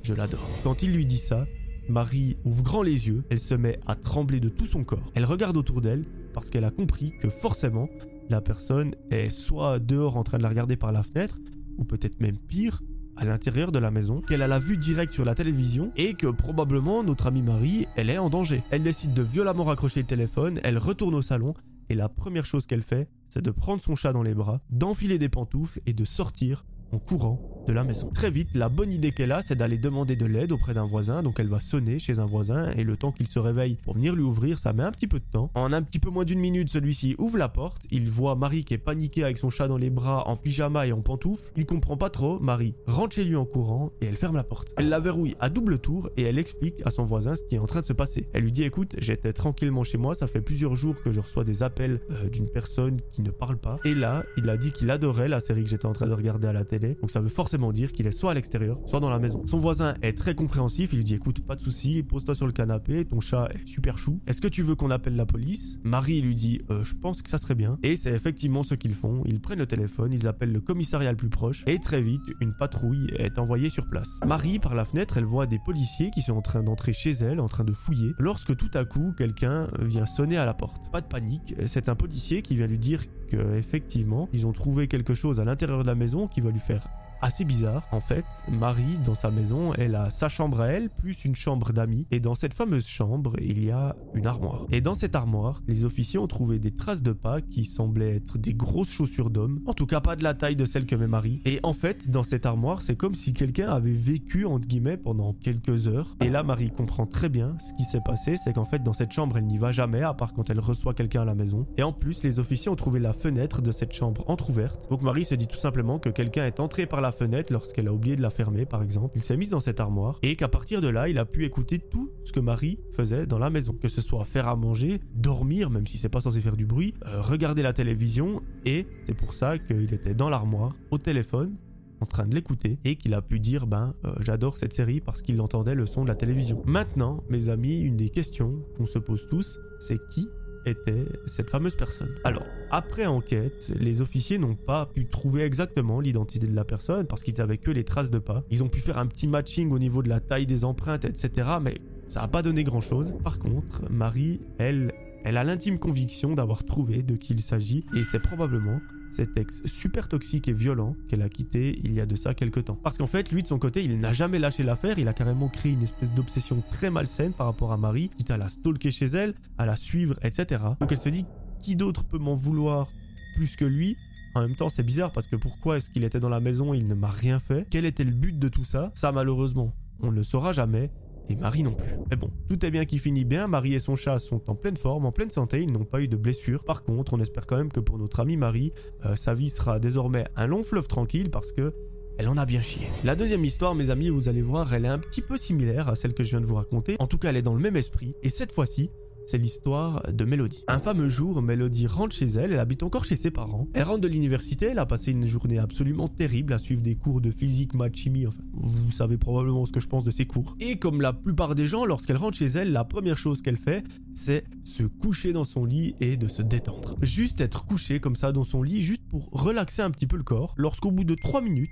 je 0.04 0.14
l'adore. 0.14 0.48
Quand 0.64 0.84
il 0.84 0.94
lui 0.94 1.06
dit 1.06 1.18
ça, 1.18 1.48
Marie 1.90 2.38
ouvre 2.46 2.64
grand 2.64 2.84
les 2.84 3.08
yeux, 3.08 3.24
elle 3.30 3.40
se 3.40 3.54
met 3.54 3.80
à 3.86 3.96
trembler 3.96 4.40
de 4.40 4.50
tout 4.50 4.66
son 4.66 4.84
corps. 4.84 5.12
Elle 5.16 5.26
regarde 5.26 5.58
autour 5.58 5.82
d'elle 5.82 6.06
parce 6.34 6.50
qu'elle 6.50 6.64
a 6.64 6.72
compris 6.72 7.14
que 7.20 7.30
forcément, 7.30 7.90
la 8.30 8.42
personne 8.42 8.94
est 9.12 9.30
soit 9.30 9.80
dehors 9.80 10.18
en 10.18 10.24
train 10.24 10.38
de 10.38 10.44
la 10.44 10.50
regarder 10.50 10.78
par 10.78 10.92
la 10.92 11.04
fenêtre, 11.04 11.40
ou 11.78 11.84
peut-être 11.84 12.22
même 12.22 12.38
pire, 12.38 12.82
à 13.18 13.26
l'intérieur 13.26 13.72
de 13.72 13.80
la 13.80 13.92
maison, 13.92 14.22
qu'elle 14.22 14.42
a 14.42 14.48
la 14.48 14.60
vue 14.60 14.78
directe 14.78 15.14
sur 15.14 15.26
la 15.26 15.36
télévision 15.36 15.92
et 15.96 16.14
que 16.14 16.28
probablement 16.28 17.04
notre 17.04 17.28
amie 17.28 17.42
Marie, 17.42 17.88
elle 17.96 18.10
est 18.10 18.18
en 18.18 18.30
danger. 18.30 18.64
Elle 18.72 18.84
décide 18.84 19.14
de 19.14 19.22
violemment 19.22 19.64
raccrocher 19.66 20.02
le 20.02 20.08
téléphone, 20.08 20.60
elle 20.64 20.78
retourne 20.78 21.16
au 21.16 21.22
salon 21.22 21.54
et 21.90 21.96
la 21.96 22.10
première 22.10 22.46
chose 22.46 22.66
qu'elle 22.66 22.82
fait, 22.82 23.08
c'est 23.30 23.42
de 23.42 23.52
prendre 23.52 23.82
son 23.82 23.96
chat 23.96 24.14
dans 24.14 24.24
les 24.24 24.34
bras, 24.34 24.62
d'enfiler 24.70 25.20
des 25.20 25.30
pantoufles 25.30 25.82
et 25.86 25.94
de 25.94 26.06
sortir 26.06 26.66
en 26.92 27.00
courant 27.00 27.63
de 27.68 27.74
la 27.74 27.84
maison. 27.84 28.10
Très 28.14 28.32
vite, 28.32 28.56
la 28.56 28.70
bonne 28.70 28.92
idée 28.92 29.12
qu'elle 29.12 29.32
a, 29.32 29.42
c'est 29.42 29.56
d'aller 29.56 29.78
demander 29.78 30.16
de 30.16 30.26
l'aide 30.26 30.52
auprès 30.52 30.74
d'un 30.74 30.86
voisin. 30.86 31.24
Donc 31.24 31.40
elle 31.40 31.48
va 31.48 31.60
sonner 31.60 32.00
chez 32.00 32.20
un 32.20 32.26
voisin 32.26 32.72
et 32.72 32.84
le 32.84 32.98
temps 32.98 33.12
qu'il 33.12 33.28
se 33.28 33.40
réveille 33.40 33.78
pour 33.84 33.96
venir 33.96 34.16
lui 34.16 34.24
ouvrir, 34.24 34.60
ça 34.60 34.74
met 34.74 34.84
un 34.84 34.92
petit 34.92 35.08
peu 35.08 35.20
de 35.20 35.26
temps. 35.32 35.52
En 35.56 35.74
un 35.74 35.82
petit 35.82 36.00
peu 36.00 36.10
moins 36.10 36.26
d'une 36.26 36.40
minute, 36.40 36.70
celui-ci 36.70 37.16
ouvre 37.18 37.38
la 37.38 37.50
porte. 37.50 37.84
Il 37.92 38.10
voit 38.10 38.36
Marie 38.36 38.64
qui 38.64 38.74
est 38.74 38.78
paniquée 38.78 39.24
avec 39.24 39.38
son 39.38 39.50
chat 39.50 39.68
dans 39.68 39.78
les 39.78 39.90
bras, 39.90 40.28
en 40.28 40.36
pyjama 40.36 40.88
et 40.88 40.92
en 40.92 41.02
pantoufles. 41.02 41.52
Il 41.56 41.66
comprend 41.66 41.98
pas 41.98 42.10
trop. 42.10 42.40
Marie 42.40 42.76
rentre 42.88 43.16
chez 43.16 43.24
lui 43.24 43.36
en 43.36 43.46
courant 43.46 43.92
et 44.02 44.06
elle 44.06 44.16
ferme 44.16 44.36
la 44.36 44.44
porte. 44.44 44.70
Elle 44.78 44.90
la 44.90 45.00
verrouille 45.00 45.36
à 45.40 45.50
double 45.50 45.80
tour 45.80 46.10
et 46.18 46.24
elle 46.24 46.40
explique 46.40 46.82
à 46.86 46.92
son 46.92 47.06
voisin 47.06 47.36
ce 47.36 47.44
qui 47.44 47.56
est 47.56 47.60
en 47.60 47.66
train 47.66 47.82
de 47.82 47.86
se 47.86 47.94
passer. 47.94 48.28
Elle 48.34 48.44
lui 48.44 48.52
dit 48.52 48.64
écoute, 48.64 48.96
j'étais 48.98 49.34
tranquillement 49.34 49.84
chez 49.84 49.98
moi, 49.98 50.16
ça 50.16 50.28
fait 50.28 50.42
plusieurs 50.42 50.76
jours 50.76 50.96
que 51.04 51.12
je 51.12 51.20
reçois 51.20 51.44
des 51.44 51.64
appels 51.64 52.02
euh, 52.12 52.30
d'une 52.30 52.50
personne 52.50 52.98
qui 53.12 53.22
ne 53.22 53.32
parle 53.32 53.58
pas. 53.58 53.80
Et 53.86 53.96
là, 53.96 54.24
il 54.38 54.50
a 54.50 54.58
dit 54.58 54.72
qu'il 54.72 54.90
adorait 54.92 55.28
la 55.28 55.40
série 55.40 55.64
que 55.64 55.70
j'étais 55.70 55.86
en 55.86 55.94
train 55.94 56.08
de 56.08 56.14
regarder 56.14 56.48
à 56.48 56.54
la 56.54 56.66
télé. 56.66 56.96
Donc 57.02 57.12
ça 57.12 57.20
veut 57.20 57.30
dire 57.72 57.92
qu'il 57.92 58.08
est 58.08 58.12
soit 58.12 58.32
à 58.32 58.34
l'extérieur, 58.34 58.80
soit 58.86 59.00
dans 59.00 59.10
la 59.10 59.20
maison. 59.20 59.46
Son 59.46 59.60
voisin 59.60 59.96
est 60.02 60.18
très 60.18 60.36
compréhensif, 60.36 60.90
il 60.94 60.98
lui 60.98 61.04
dit 61.04 61.16
écoute, 61.16 61.46
pas 61.46 61.56
de 61.56 61.62
souci, 61.62 62.04
pose-toi 62.04 62.36
sur 62.36 62.46
le 62.46 62.52
canapé, 62.52 63.06
ton 63.06 63.20
chat 63.20 63.50
est 63.54 63.68
super 63.68 63.98
chou. 63.98 64.20
Est-ce 64.28 64.42
que 64.42 64.48
tu 64.48 64.64
veux 64.64 64.76
qu'on 64.76 64.92
appelle 64.92 65.16
la 65.16 65.26
police? 65.26 65.80
Marie 65.84 66.22
lui 66.22 66.36
dit 66.36 66.62
euh, 66.70 66.84
je 66.84 66.96
pense 66.96 67.22
que 67.22 67.30
ça 67.30 67.38
serait 67.38 67.56
bien. 67.56 67.78
Et 67.84 67.96
c'est 67.96 68.12
effectivement 68.12 68.64
ce 68.64 68.76
qu'ils 68.76 68.94
font. 68.94 69.24
Ils 69.26 69.40
prennent 69.40 69.60
le 69.60 69.68
téléphone, 69.68 70.12
ils 70.14 70.28
appellent 70.28 70.52
le 70.52 70.62
commissariat 70.62 71.12
le 71.12 71.18
plus 71.18 71.30
proche 71.30 71.64
et 71.68 71.80
très 71.80 72.02
vite, 72.02 72.22
une 72.40 72.54
patrouille 72.54 73.08
est 73.18 73.38
envoyée 73.38 73.70
sur 73.70 73.88
place. 73.88 74.20
Marie, 74.26 74.60
par 74.60 74.76
la 74.76 74.86
fenêtre, 74.86 75.18
elle 75.18 75.26
voit 75.26 75.46
des 75.46 75.60
policiers 75.60 76.12
qui 76.12 76.22
sont 76.22 76.34
en 76.34 76.42
train 76.42 76.64
d'entrer 76.64 76.94
chez 76.94 77.12
elle, 77.12 77.40
en 77.40 77.48
train 77.48 77.64
de 77.64 77.74
fouiller, 77.74 78.14
lorsque 78.20 78.56
tout 78.56 78.72
à 78.74 78.86
coup, 78.86 79.14
quelqu'un 79.18 79.68
vient 79.80 80.06
sonner 80.06 80.38
à 80.38 80.46
la 80.46 80.54
porte. 80.54 80.92
Pas 80.92 81.02
de 81.02 81.08
panique, 81.08 81.56
c'est 81.66 81.90
un 81.90 81.96
policier 81.96 82.42
qui 82.42 82.56
vient 82.56 82.68
lui 82.68 82.80
dire 82.80 83.02
que 83.30 83.56
effectivement, 83.56 84.30
ils 84.34 84.46
ont 84.46 84.54
trouvé 84.54 84.88
quelque 84.88 85.14
chose 85.14 85.40
à 85.40 85.46
l'intérieur 85.46 85.82
de 85.82 85.88
la 85.88 85.96
maison 85.96 86.28
qui 86.28 86.42
va 86.42 86.52
lui 86.52 86.60
faire 86.60 86.88
assez 87.24 87.46
bizarre. 87.46 87.88
En 87.92 88.02
fait, 88.02 88.26
Marie, 88.52 88.98
dans 89.06 89.16
sa 89.16 89.32
maison, 89.32 89.74
elle 89.76 89.96
a 89.96 90.10
sa 90.10 90.28
chambre 90.28 90.62
à 90.62 90.68
elle, 90.68 90.90
plus 90.90 91.24
une 91.24 91.36
chambre 91.36 91.72
d'amis. 91.72 92.06
Et 92.12 92.20
dans 92.20 92.36
cette 92.36 92.54
fameuse 92.54 92.86
chambre, 92.86 93.34
il 93.42 93.64
y 93.64 93.72
a 93.72 93.96
une 94.14 94.28
armoire. 94.28 94.66
Et 94.72 94.82
dans 94.82 94.94
cette 94.94 95.16
armoire, 95.16 95.62
les 95.68 95.86
officiers 95.86 96.20
ont 96.20 96.28
trouvé 96.28 96.60
des 96.60 96.76
traces 96.76 97.02
de 97.02 97.14
pas 97.14 97.42
qui 97.42 97.64
semblaient 97.64 98.18
être 98.18 98.38
des 98.38 98.54
grosses 98.54 98.92
chaussures 98.92 99.30
d'homme. 99.30 99.62
En 99.66 99.74
tout 99.74 99.86
cas, 99.86 100.02
pas 100.02 100.18
de 100.18 100.24
la 100.24 100.34
taille 100.34 100.58
de 100.58 100.66
celle 100.66 100.86
que 100.86 100.96
met 100.96 101.08
Marie. 101.08 101.40
Et 101.46 101.60
en 101.64 101.74
fait, 101.74 102.10
dans 102.10 102.24
cette 102.24 102.46
armoire, 102.46 102.82
c'est 102.82 102.98
comme 102.98 103.16
si 103.16 103.34
quelqu'un 103.34 103.70
avait 103.70 103.94
vécu, 103.94 104.46
entre 104.46 104.68
guillemets, 104.68 104.98
pendant 104.98 105.34
quelques 105.34 105.88
heures. 105.88 106.18
Et 106.22 106.30
là, 106.30 106.44
Marie 106.44 106.72
comprend 106.72 107.06
très 107.06 107.30
bien 107.30 107.56
ce 107.60 107.74
qui 107.74 107.86
s'est 107.86 108.02
passé. 108.06 108.36
C'est 108.36 108.54
qu'en 108.54 108.66
fait, 108.66 108.84
dans 108.84 108.94
cette 108.94 109.14
chambre, 109.14 109.38
elle 109.38 109.46
n'y 109.46 109.58
va 109.58 109.72
jamais, 109.72 110.02
à 110.02 110.14
part 110.14 110.34
quand 110.34 110.50
elle 110.50 110.60
reçoit 110.60 110.94
quelqu'un 110.94 111.22
à 111.22 111.26
la 111.26 111.36
maison. 111.36 111.66
Et 111.78 111.84
en 111.84 111.94
plus, 111.94 112.22
les 112.24 112.40
officiers 112.40 112.70
ont 112.70 112.76
trouvé 112.76 113.00
la 113.00 113.14
fenêtre 113.14 113.62
de 113.62 113.72
cette 113.72 113.94
chambre 113.94 114.30
entr'ouverte. 114.30 114.90
Donc 114.90 115.02
Marie 115.02 115.24
se 115.24 115.36
dit 115.36 115.48
tout 115.48 115.58
simplement 115.58 116.00
que 116.00 116.10
quelqu'un 116.10 116.46
est 116.46 116.60
entré 116.60 116.86
par 116.86 117.00
la 117.00 117.13
fenêtre 117.14 117.54
lorsqu'elle 117.54 117.88
a 117.88 117.94
oublié 117.94 118.16
de 118.16 118.22
la 118.22 118.30
fermer 118.30 118.66
par 118.66 118.84
exemple. 118.84 119.14
Il 119.16 119.24
s'est 119.24 119.38
mis 119.38 119.50
dans 119.50 119.60
cette 119.60 119.80
armoire 119.80 120.20
et 120.22 120.36
qu'à 120.36 120.48
partir 120.48 120.82
de 120.82 120.88
là, 120.88 121.10
il 121.10 121.18
a 121.18 121.26
pu 121.26 121.46
écouter 121.46 121.80
tout 121.80 122.12
ce 122.24 122.32
que 122.32 122.40
Marie 122.40 122.80
faisait 122.92 123.26
dans 123.26 123.40
la 123.40 123.50
maison. 123.50 123.74
Que 123.74 123.88
ce 123.88 124.02
soit 124.02 124.26
faire 124.26 124.48
à 124.48 124.56
manger, 124.56 125.00
dormir, 125.16 125.70
même 125.70 125.88
si 125.88 125.98
c'est 125.98 126.10
pas 126.10 126.22
censé 126.22 126.42
faire 126.42 126.58
du 126.58 126.66
bruit, 126.66 126.94
euh, 127.06 127.22
regarder 127.22 127.62
la 127.62 127.74
télévision 127.74 128.42
et 128.66 128.86
c'est 129.06 129.16
pour 129.16 129.34
ça 129.34 129.58
qu'il 129.58 129.94
était 129.94 130.14
dans 130.14 130.30
l'armoire, 130.30 130.76
au 130.92 130.98
téléphone, 130.98 131.56
en 132.02 132.06
train 132.06 132.26
de 132.26 132.36
l'écouter 132.36 132.80
et 132.84 132.98
qu'il 132.98 133.14
a 133.14 133.22
pu 133.22 133.40
dire 133.40 133.66
ben 133.66 133.94
euh, 134.06 134.14
j'adore 134.20 134.58
cette 134.58 134.74
série 134.74 135.00
parce 135.00 135.22
qu'il 135.22 135.40
entendait 135.40 135.76
le 135.76 135.86
son 135.86 136.04
de 136.04 136.10
la 136.10 136.16
télévision. 136.16 136.62
Maintenant, 136.66 137.24
mes 137.30 137.50
amis, 137.50 137.80
une 137.80 137.96
des 137.96 138.10
questions 138.10 138.60
qu'on 138.78 138.86
se 138.86 139.00
pose 139.00 139.26
tous, 139.30 139.58
c'est 139.80 140.00
qui 140.10 140.28
était 140.66 141.06
cette 141.26 141.50
fameuse 141.50 141.76
personne? 141.76 142.14
Alors, 142.24 142.46
après 142.74 143.06
enquête, 143.06 143.72
les 143.80 144.02
officiers 144.02 144.40
n'ont 144.40 144.56
pas 144.56 144.88
pu 144.88 145.06
trouver 145.06 145.44
exactement 145.44 146.00
l'identité 146.00 146.48
de 146.48 146.56
la 146.56 146.66
personne 146.66 147.06
parce 147.06 147.22
qu'ils 147.22 147.40
avaient 147.40 147.60
que 147.60 147.70
les 147.70 147.84
traces 147.84 148.10
de 148.10 148.18
pas. 148.18 148.44
Ils 148.50 148.64
ont 148.64 148.68
pu 148.68 148.80
faire 148.80 148.98
un 148.98 149.06
petit 149.06 149.28
matching 149.28 149.72
au 149.72 149.78
niveau 149.78 150.02
de 150.02 150.10
la 150.10 150.20
taille 150.20 150.48
des 150.48 150.66
empreintes, 150.66 151.06
etc. 151.06 151.48
Mais 151.62 151.78
ça 152.08 152.22
n'a 152.22 152.28
pas 152.28 152.42
donné 152.42 152.64
grand 152.64 152.82
chose. 152.82 153.14
Par 153.24 153.38
contre, 153.38 153.84
Marie, 153.92 154.40
elle, 154.58 154.92
elle 155.24 155.38
a 155.38 155.44
l'intime 155.44 155.78
conviction 155.78 156.34
d'avoir 156.34 156.64
trouvé 156.64 157.04
de 157.04 157.16
qui 157.16 157.34
il 157.34 157.42
s'agit 157.42 157.86
et 157.96 158.04
c'est 158.04 158.18
probablement 158.18 158.80
cet 159.12 159.38
ex 159.38 159.62
super 159.68 160.08
toxique 160.08 160.48
et 160.48 160.54
violent 160.54 160.96
qu'elle 161.08 161.22
a 161.22 161.30
quitté 161.30 161.80
il 161.84 161.94
y 161.94 162.02
a 162.02 162.08
de 162.08 162.16
ça 162.16 162.34
quelques 162.34 162.66
temps. 162.66 162.80
Parce 162.82 162.98
qu'en 162.98 163.06
fait, 163.06 163.32
lui 163.32 163.44
de 163.44 163.48
son 163.48 163.60
côté, 163.60 163.84
il 163.84 164.00
n'a 164.00 164.14
jamais 164.14 164.40
lâché 164.40 164.64
l'affaire, 164.64 164.98
il 164.98 165.08
a 165.08 165.14
carrément 165.14 165.48
créé 165.48 165.74
une 165.74 165.84
espèce 165.84 166.12
d'obsession 166.12 166.64
très 166.72 166.90
malsaine 166.90 167.34
par 167.34 167.46
rapport 167.46 167.72
à 167.72 167.78
Marie, 167.78 168.10
quitte 168.10 168.32
à 168.32 168.38
la 168.38 168.48
stalker 168.48 168.90
chez 168.90 169.06
elle, 169.06 169.36
à 169.60 169.68
la 169.68 169.76
suivre, 169.76 170.16
etc. 170.24 170.64
Donc 170.80 170.92
elle 170.92 170.98
se 170.98 171.10
dit, 171.10 171.26
qui 171.64 171.76
d'autre 171.76 172.04
peut 172.04 172.20
m'en 172.20 172.36
vouloir 172.36 172.92
plus 173.36 173.56
que 173.56 173.66
lui? 173.66 173.96
En 174.36 174.42
même 174.42 174.56
temps, 174.56 174.70
c'est 174.70 174.84
bizarre 174.84 175.12
parce 175.12 175.28
que 175.28 175.36
pourquoi 175.36 175.78
est-ce 175.78 175.90
qu'il 175.90 176.04
était 176.04 176.20
dans 176.20 176.30
la 176.30 176.40
maison 176.40 176.74
et 176.74 176.78
il 176.78 176.88
ne 176.88 176.94
m'a 176.94 177.10
rien 177.10 177.40
fait? 177.40 177.66
Quel 177.70 177.86
était 177.86 178.04
le 178.04 178.12
but 178.12 178.38
de 178.38 178.50
tout 178.50 178.64
ça? 178.64 178.92
Ça, 178.96 179.12
malheureusement, 179.12 179.74
on 180.02 180.12
ne 180.12 180.16
le 180.16 180.24
saura 180.24 180.52
jamais 180.52 180.92
et 181.30 181.36
Marie 181.38 181.64
non 181.64 181.74
plus. 181.74 181.92
Mais 182.10 182.18
bon, 182.18 182.30
tout 182.50 182.66
est 182.66 182.72
bien 182.72 182.84
qui 182.84 183.00
finit 183.00 183.24
bien, 183.24 183.48
Marie 183.48 183.76
et 183.76 183.80
son 183.80 183.96
chat 183.96 184.20
sont 184.20 184.42
en 184.50 184.56
pleine 184.56 184.76
forme, 184.76 185.06
en 185.06 185.14
pleine 185.14 185.30
santé, 185.30 185.62
ils 185.62 185.72
n'ont 185.72 185.86
pas 185.86 186.02
eu 186.02 186.10
de 186.10 186.18
blessures. 186.18 186.66
Par 186.66 186.84
contre, 186.84 187.14
on 187.14 187.20
espère 187.22 187.48
quand 187.48 187.56
même 187.56 187.72
que 187.72 187.80
pour 187.80 187.98
notre 187.98 188.20
amie 188.20 188.36
Marie, 188.36 188.74
euh, 189.06 189.16
sa 189.16 189.34
vie 189.34 189.50
sera 189.50 189.80
désormais 189.80 190.26
un 190.36 190.48
long 190.48 190.64
fleuve 190.64 190.88
tranquille 190.88 191.30
parce 191.30 191.54
que 191.54 191.74
elle 192.18 192.28
en 192.28 192.38
a 192.38 192.46
bien 192.46 192.62
chié. 192.62 192.86
La 193.04 193.16
deuxième 193.16 193.44
histoire, 193.44 193.74
mes 193.74 193.90
amis, 193.90 194.10
vous 194.10 194.30
allez 194.30 194.44
voir, 194.44 194.74
elle 194.74 194.86
est 194.86 194.90
un 194.90 195.00
petit 195.00 195.22
peu 195.22 195.38
similaire 195.38 195.88
à 195.88 195.96
celle 195.96 196.14
que 196.14 196.24
je 196.24 196.30
viens 196.32 196.42
de 196.42 196.46
vous 196.46 196.56
raconter. 196.56 196.96
En 197.00 197.08
tout 197.08 197.18
cas, 197.18 197.30
elle 197.30 197.38
est 197.38 197.42
dans 197.42 197.56
le 197.56 197.62
même 197.62 197.76
esprit. 197.76 198.16
Et 198.22 198.30
cette 198.30 198.52
fois-ci, 198.52 198.92
c'est 199.26 199.38
l'histoire 199.38 200.04
de 200.12 200.26
Mélodie. 200.26 200.64
Un 200.68 200.80
fameux 200.80 201.10
jour, 201.10 201.42
Mélodie 201.42 201.88
rentre 201.88 202.16
chez 202.16 202.26
elle, 202.26 202.54
elle 202.54 202.60
habite 202.60 202.84
encore 202.84 203.06
chez 203.06 203.16
ses 203.16 203.32
parents. 203.32 203.68
Elle 203.74 203.84
rentre 203.84 204.02
de 204.02 204.08
l'université, 204.08 204.68
elle 204.68 204.80
a 204.80 204.86
passé 204.86 205.12
une 205.12 205.26
journée 205.28 205.58
absolument 205.58 206.08
terrible 206.08 206.54
à 206.54 206.58
suivre 206.58 206.82
des 206.82 206.96
cours 206.96 207.22
de 207.22 207.32
physique, 207.32 207.74
maths, 207.74 207.96
chimie, 207.96 208.28
enfin, 208.28 208.42
vous 208.54 208.92
savez 208.92 209.18
probablement 209.18 209.66
ce 209.66 209.72
que 209.72 209.80
je 209.80 209.88
pense 209.88 210.04
de 210.04 210.12
ces 210.12 210.26
cours. 210.26 210.56
Et 210.60 210.78
comme 210.78 211.02
la 211.02 211.14
plupart 211.14 211.56
des 211.56 211.68
gens, 211.68 211.86
lorsqu'elle 211.86 212.18
rentre 212.18 212.38
chez 212.38 212.48
elle, 212.48 212.72
la 212.72 212.84
première 212.84 213.18
chose 213.18 213.42
qu'elle 213.42 213.58
fait, 213.58 213.84
c'est 214.14 214.44
se 214.64 214.84
coucher 214.84 215.34
dans 215.34 215.46
son 215.46 215.66
lit 215.66 215.96
et 216.00 216.18
de 216.18 216.28
se 216.28 216.42
détendre. 216.42 216.96
Juste 217.02 217.42
être 217.42 217.66
couché 217.66 218.00
comme 218.00 218.16
ça 218.16 218.32
dans 218.32 218.44
son 218.44 218.62
lit, 218.64 218.84
juste 218.84 219.08
pour 219.08 219.30
relaxer 219.32 219.82
un 219.82 219.92
petit 219.92 220.08
peu 220.08 220.18
le 220.18 220.24
corps, 220.24 220.54
lorsqu'au 220.58 220.92
bout 220.92 221.04
de 221.04 221.16
3 221.16 221.42
minutes, 221.42 221.72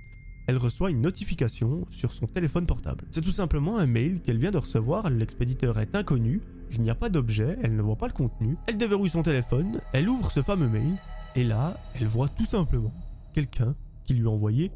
elle 0.52 0.58
reçoit 0.58 0.92
une 0.92 1.00
notification 1.00 1.86
sur 1.90 2.12
son 2.12 2.28
téléphone 2.28 2.66
portable. 2.66 3.06
C'est 3.10 3.22
tout 3.22 3.32
simplement 3.32 3.78
un 3.78 3.88
mail 3.88 4.20
qu'elle 4.20 4.38
vient 4.38 4.52
de 4.52 4.58
recevoir, 4.58 5.10
l'expéditeur 5.10 5.80
est 5.80 5.96
inconnu, 5.96 6.42
il 6.72 6.82
n'y 6.82 6.90
a 6.90 6.96
pas 6.96 7.08
d'objet, 7.08 7.58
elle 7.64 7.74
ne 7.74 7.82
voit 7.82 7.96
pas 7.96 8.08
le 8.08 8.14
contenu, 8.14 8.58
elle 8.68 8.76
déverrouille 8.76 9.10
son 9.10 9.24
téléphone, 9.24 9.80
elle 9.94 10.10
ouvre 10.10 10.30
ce 10.30 10.42
fameux 10.42 10.68
mail, 10.68 10.98
et 11.38 11.46
là, 11.46 11.78
elle 11.96 12.08
voit 12.08 12.28
tout 12.28 12.44
simplement 12.44 12.94
quelqu'un 13.34 13.76
qui 14.04 14.14
lui 14.14 14.28
a 14.28 14.30
envoyé 14.30 14.72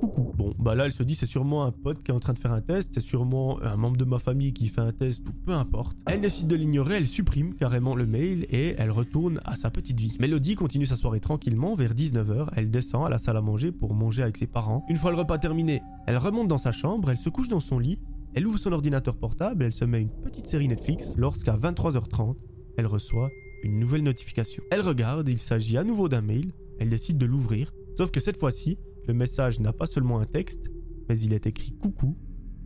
coucou. 0.00 0.32
Bon, 0.34 0.52
bah 0.58 0.74
là, 0.74 0.86
elle 0.86 0.92
se 0.92 1.02
dit 1.02 1.14
c'est 1.14 1.26
sûrement 1.26 1.64
un 1.64 1.72
pote 1.72 2.02
qui 2.02 2.10
est 2.10 2.14
en 2.14 2.20
train 2.20 2.32
de 2.32 2.38
faire 2.38 2.52
un 2.52 2.62
test, 2.62 2.92
c'est 2.94 3.00
sûrement 3.00 3.60
un 3.62 3.76
membre 3.76 3.98
de 3.98 4.04
ma 4.04 4.18
famille 4.18 4.52
qui 4.52 4.68
fait 4.68 4.80
un 4.80 4.92
test 4.92 5.28
ou 5.28 5.32
peu 5.32 5.52
importe. 5.52 5.96
Elle 6.06 6.20
décide 6.20 6.48
de 6.48 6.56
l'ignorer, 6.56 6.96
elle 6.96 7.06
supprime 7.06 7.54
carrément 7.54 7.94
le 7.94 8.06
mail 8.06 8.46
et 8.50 8.74
elle 8.78 8.90
retourne 8.90 9.40
à 9.44 9.56
sa 9.56 9.70
petite 9.70 10.00
vie. 10.00 10.16
Mélodie 10.18 10.54
continue 10.54 10.86
sa 10.86 10.96
soirée 10.96 11.20
tranquillement, 11.20 11.74
vers 11.74 11.94
19h, 11.94 12.48
elle 12.56 12.70
descend 12.70 13.06
à 13.06 13.10
la 13.10 13.18
salle 13.18 13.36
à 13.36 13.42
manger 13.42 13.72
pour 13.72 13.94
manger 13.94 14.22
avec 14.22 14.38
ses 14.38 14.46
parents. 14.46 14.84
Une 14.88 14.96
fois 14.96 15.10
le 15.10 15.18
repas 15.18 15.38
terminé, 15.38 15.82
elle 16.06 16.16
remonte 16.16 16.48
dans 16.48 16.58
sa 16.58 16.72
chambre, 16.72 17.10
elle 17.10 17.18
se 17.18 17.28
couche 17.28 17.48
dans 17.48 17.60
son 17.60 17.78
lit, 17.78 18.00
elle 18.34 18.46
ouvre 18.46 18.58
son 18.58 18.72
ordinateur 18.72 19.16
portable, 19.16 19.64
elle 19.64 19.72
se 19.72 19.84
met 19.84 20.00
une 20.00 20.10
petite 20.10 20.46
série 20.46 20.68
Netflix, 20.68 21.14
lorsqu'à 21.16 21.56
23h30, 21.56 22.36
elle 22.78 22.86
reçoit 22.86 23.30
une 23.62 23.78
nouvelle 23.78 24.02
notification. 24.02 24.62
Elle 24.70 24.80
regarde, 24.80 25.28
il 25.28 25.38
s'agit 25.38 25.76
à 25.76 25.84
nouveau 25.84 26.08
d'un 26.08 26.22
mail, 26.22 26.52
elle 26.78 26.88
décide 26.88 27.18
de 27.18 27.26
l'ouvrir, 27.26 27.74
sauf 27.96 28.10
que 28.10 28.20
cette 28.20 28.38
fois-ci, 28.38 28.78
le 29.10 29.14
message 29.14 29.58
n'a 29.58 29.72
pas 29.72 29.86
seulement 29.86 30.20
un 30.20 30.24
texte, 30.24 30.70
mais 31.08 31.18
il 31.18 31.32
est 31.32 31.44
écrit 31.44 31.72
coucou 31.72 32.16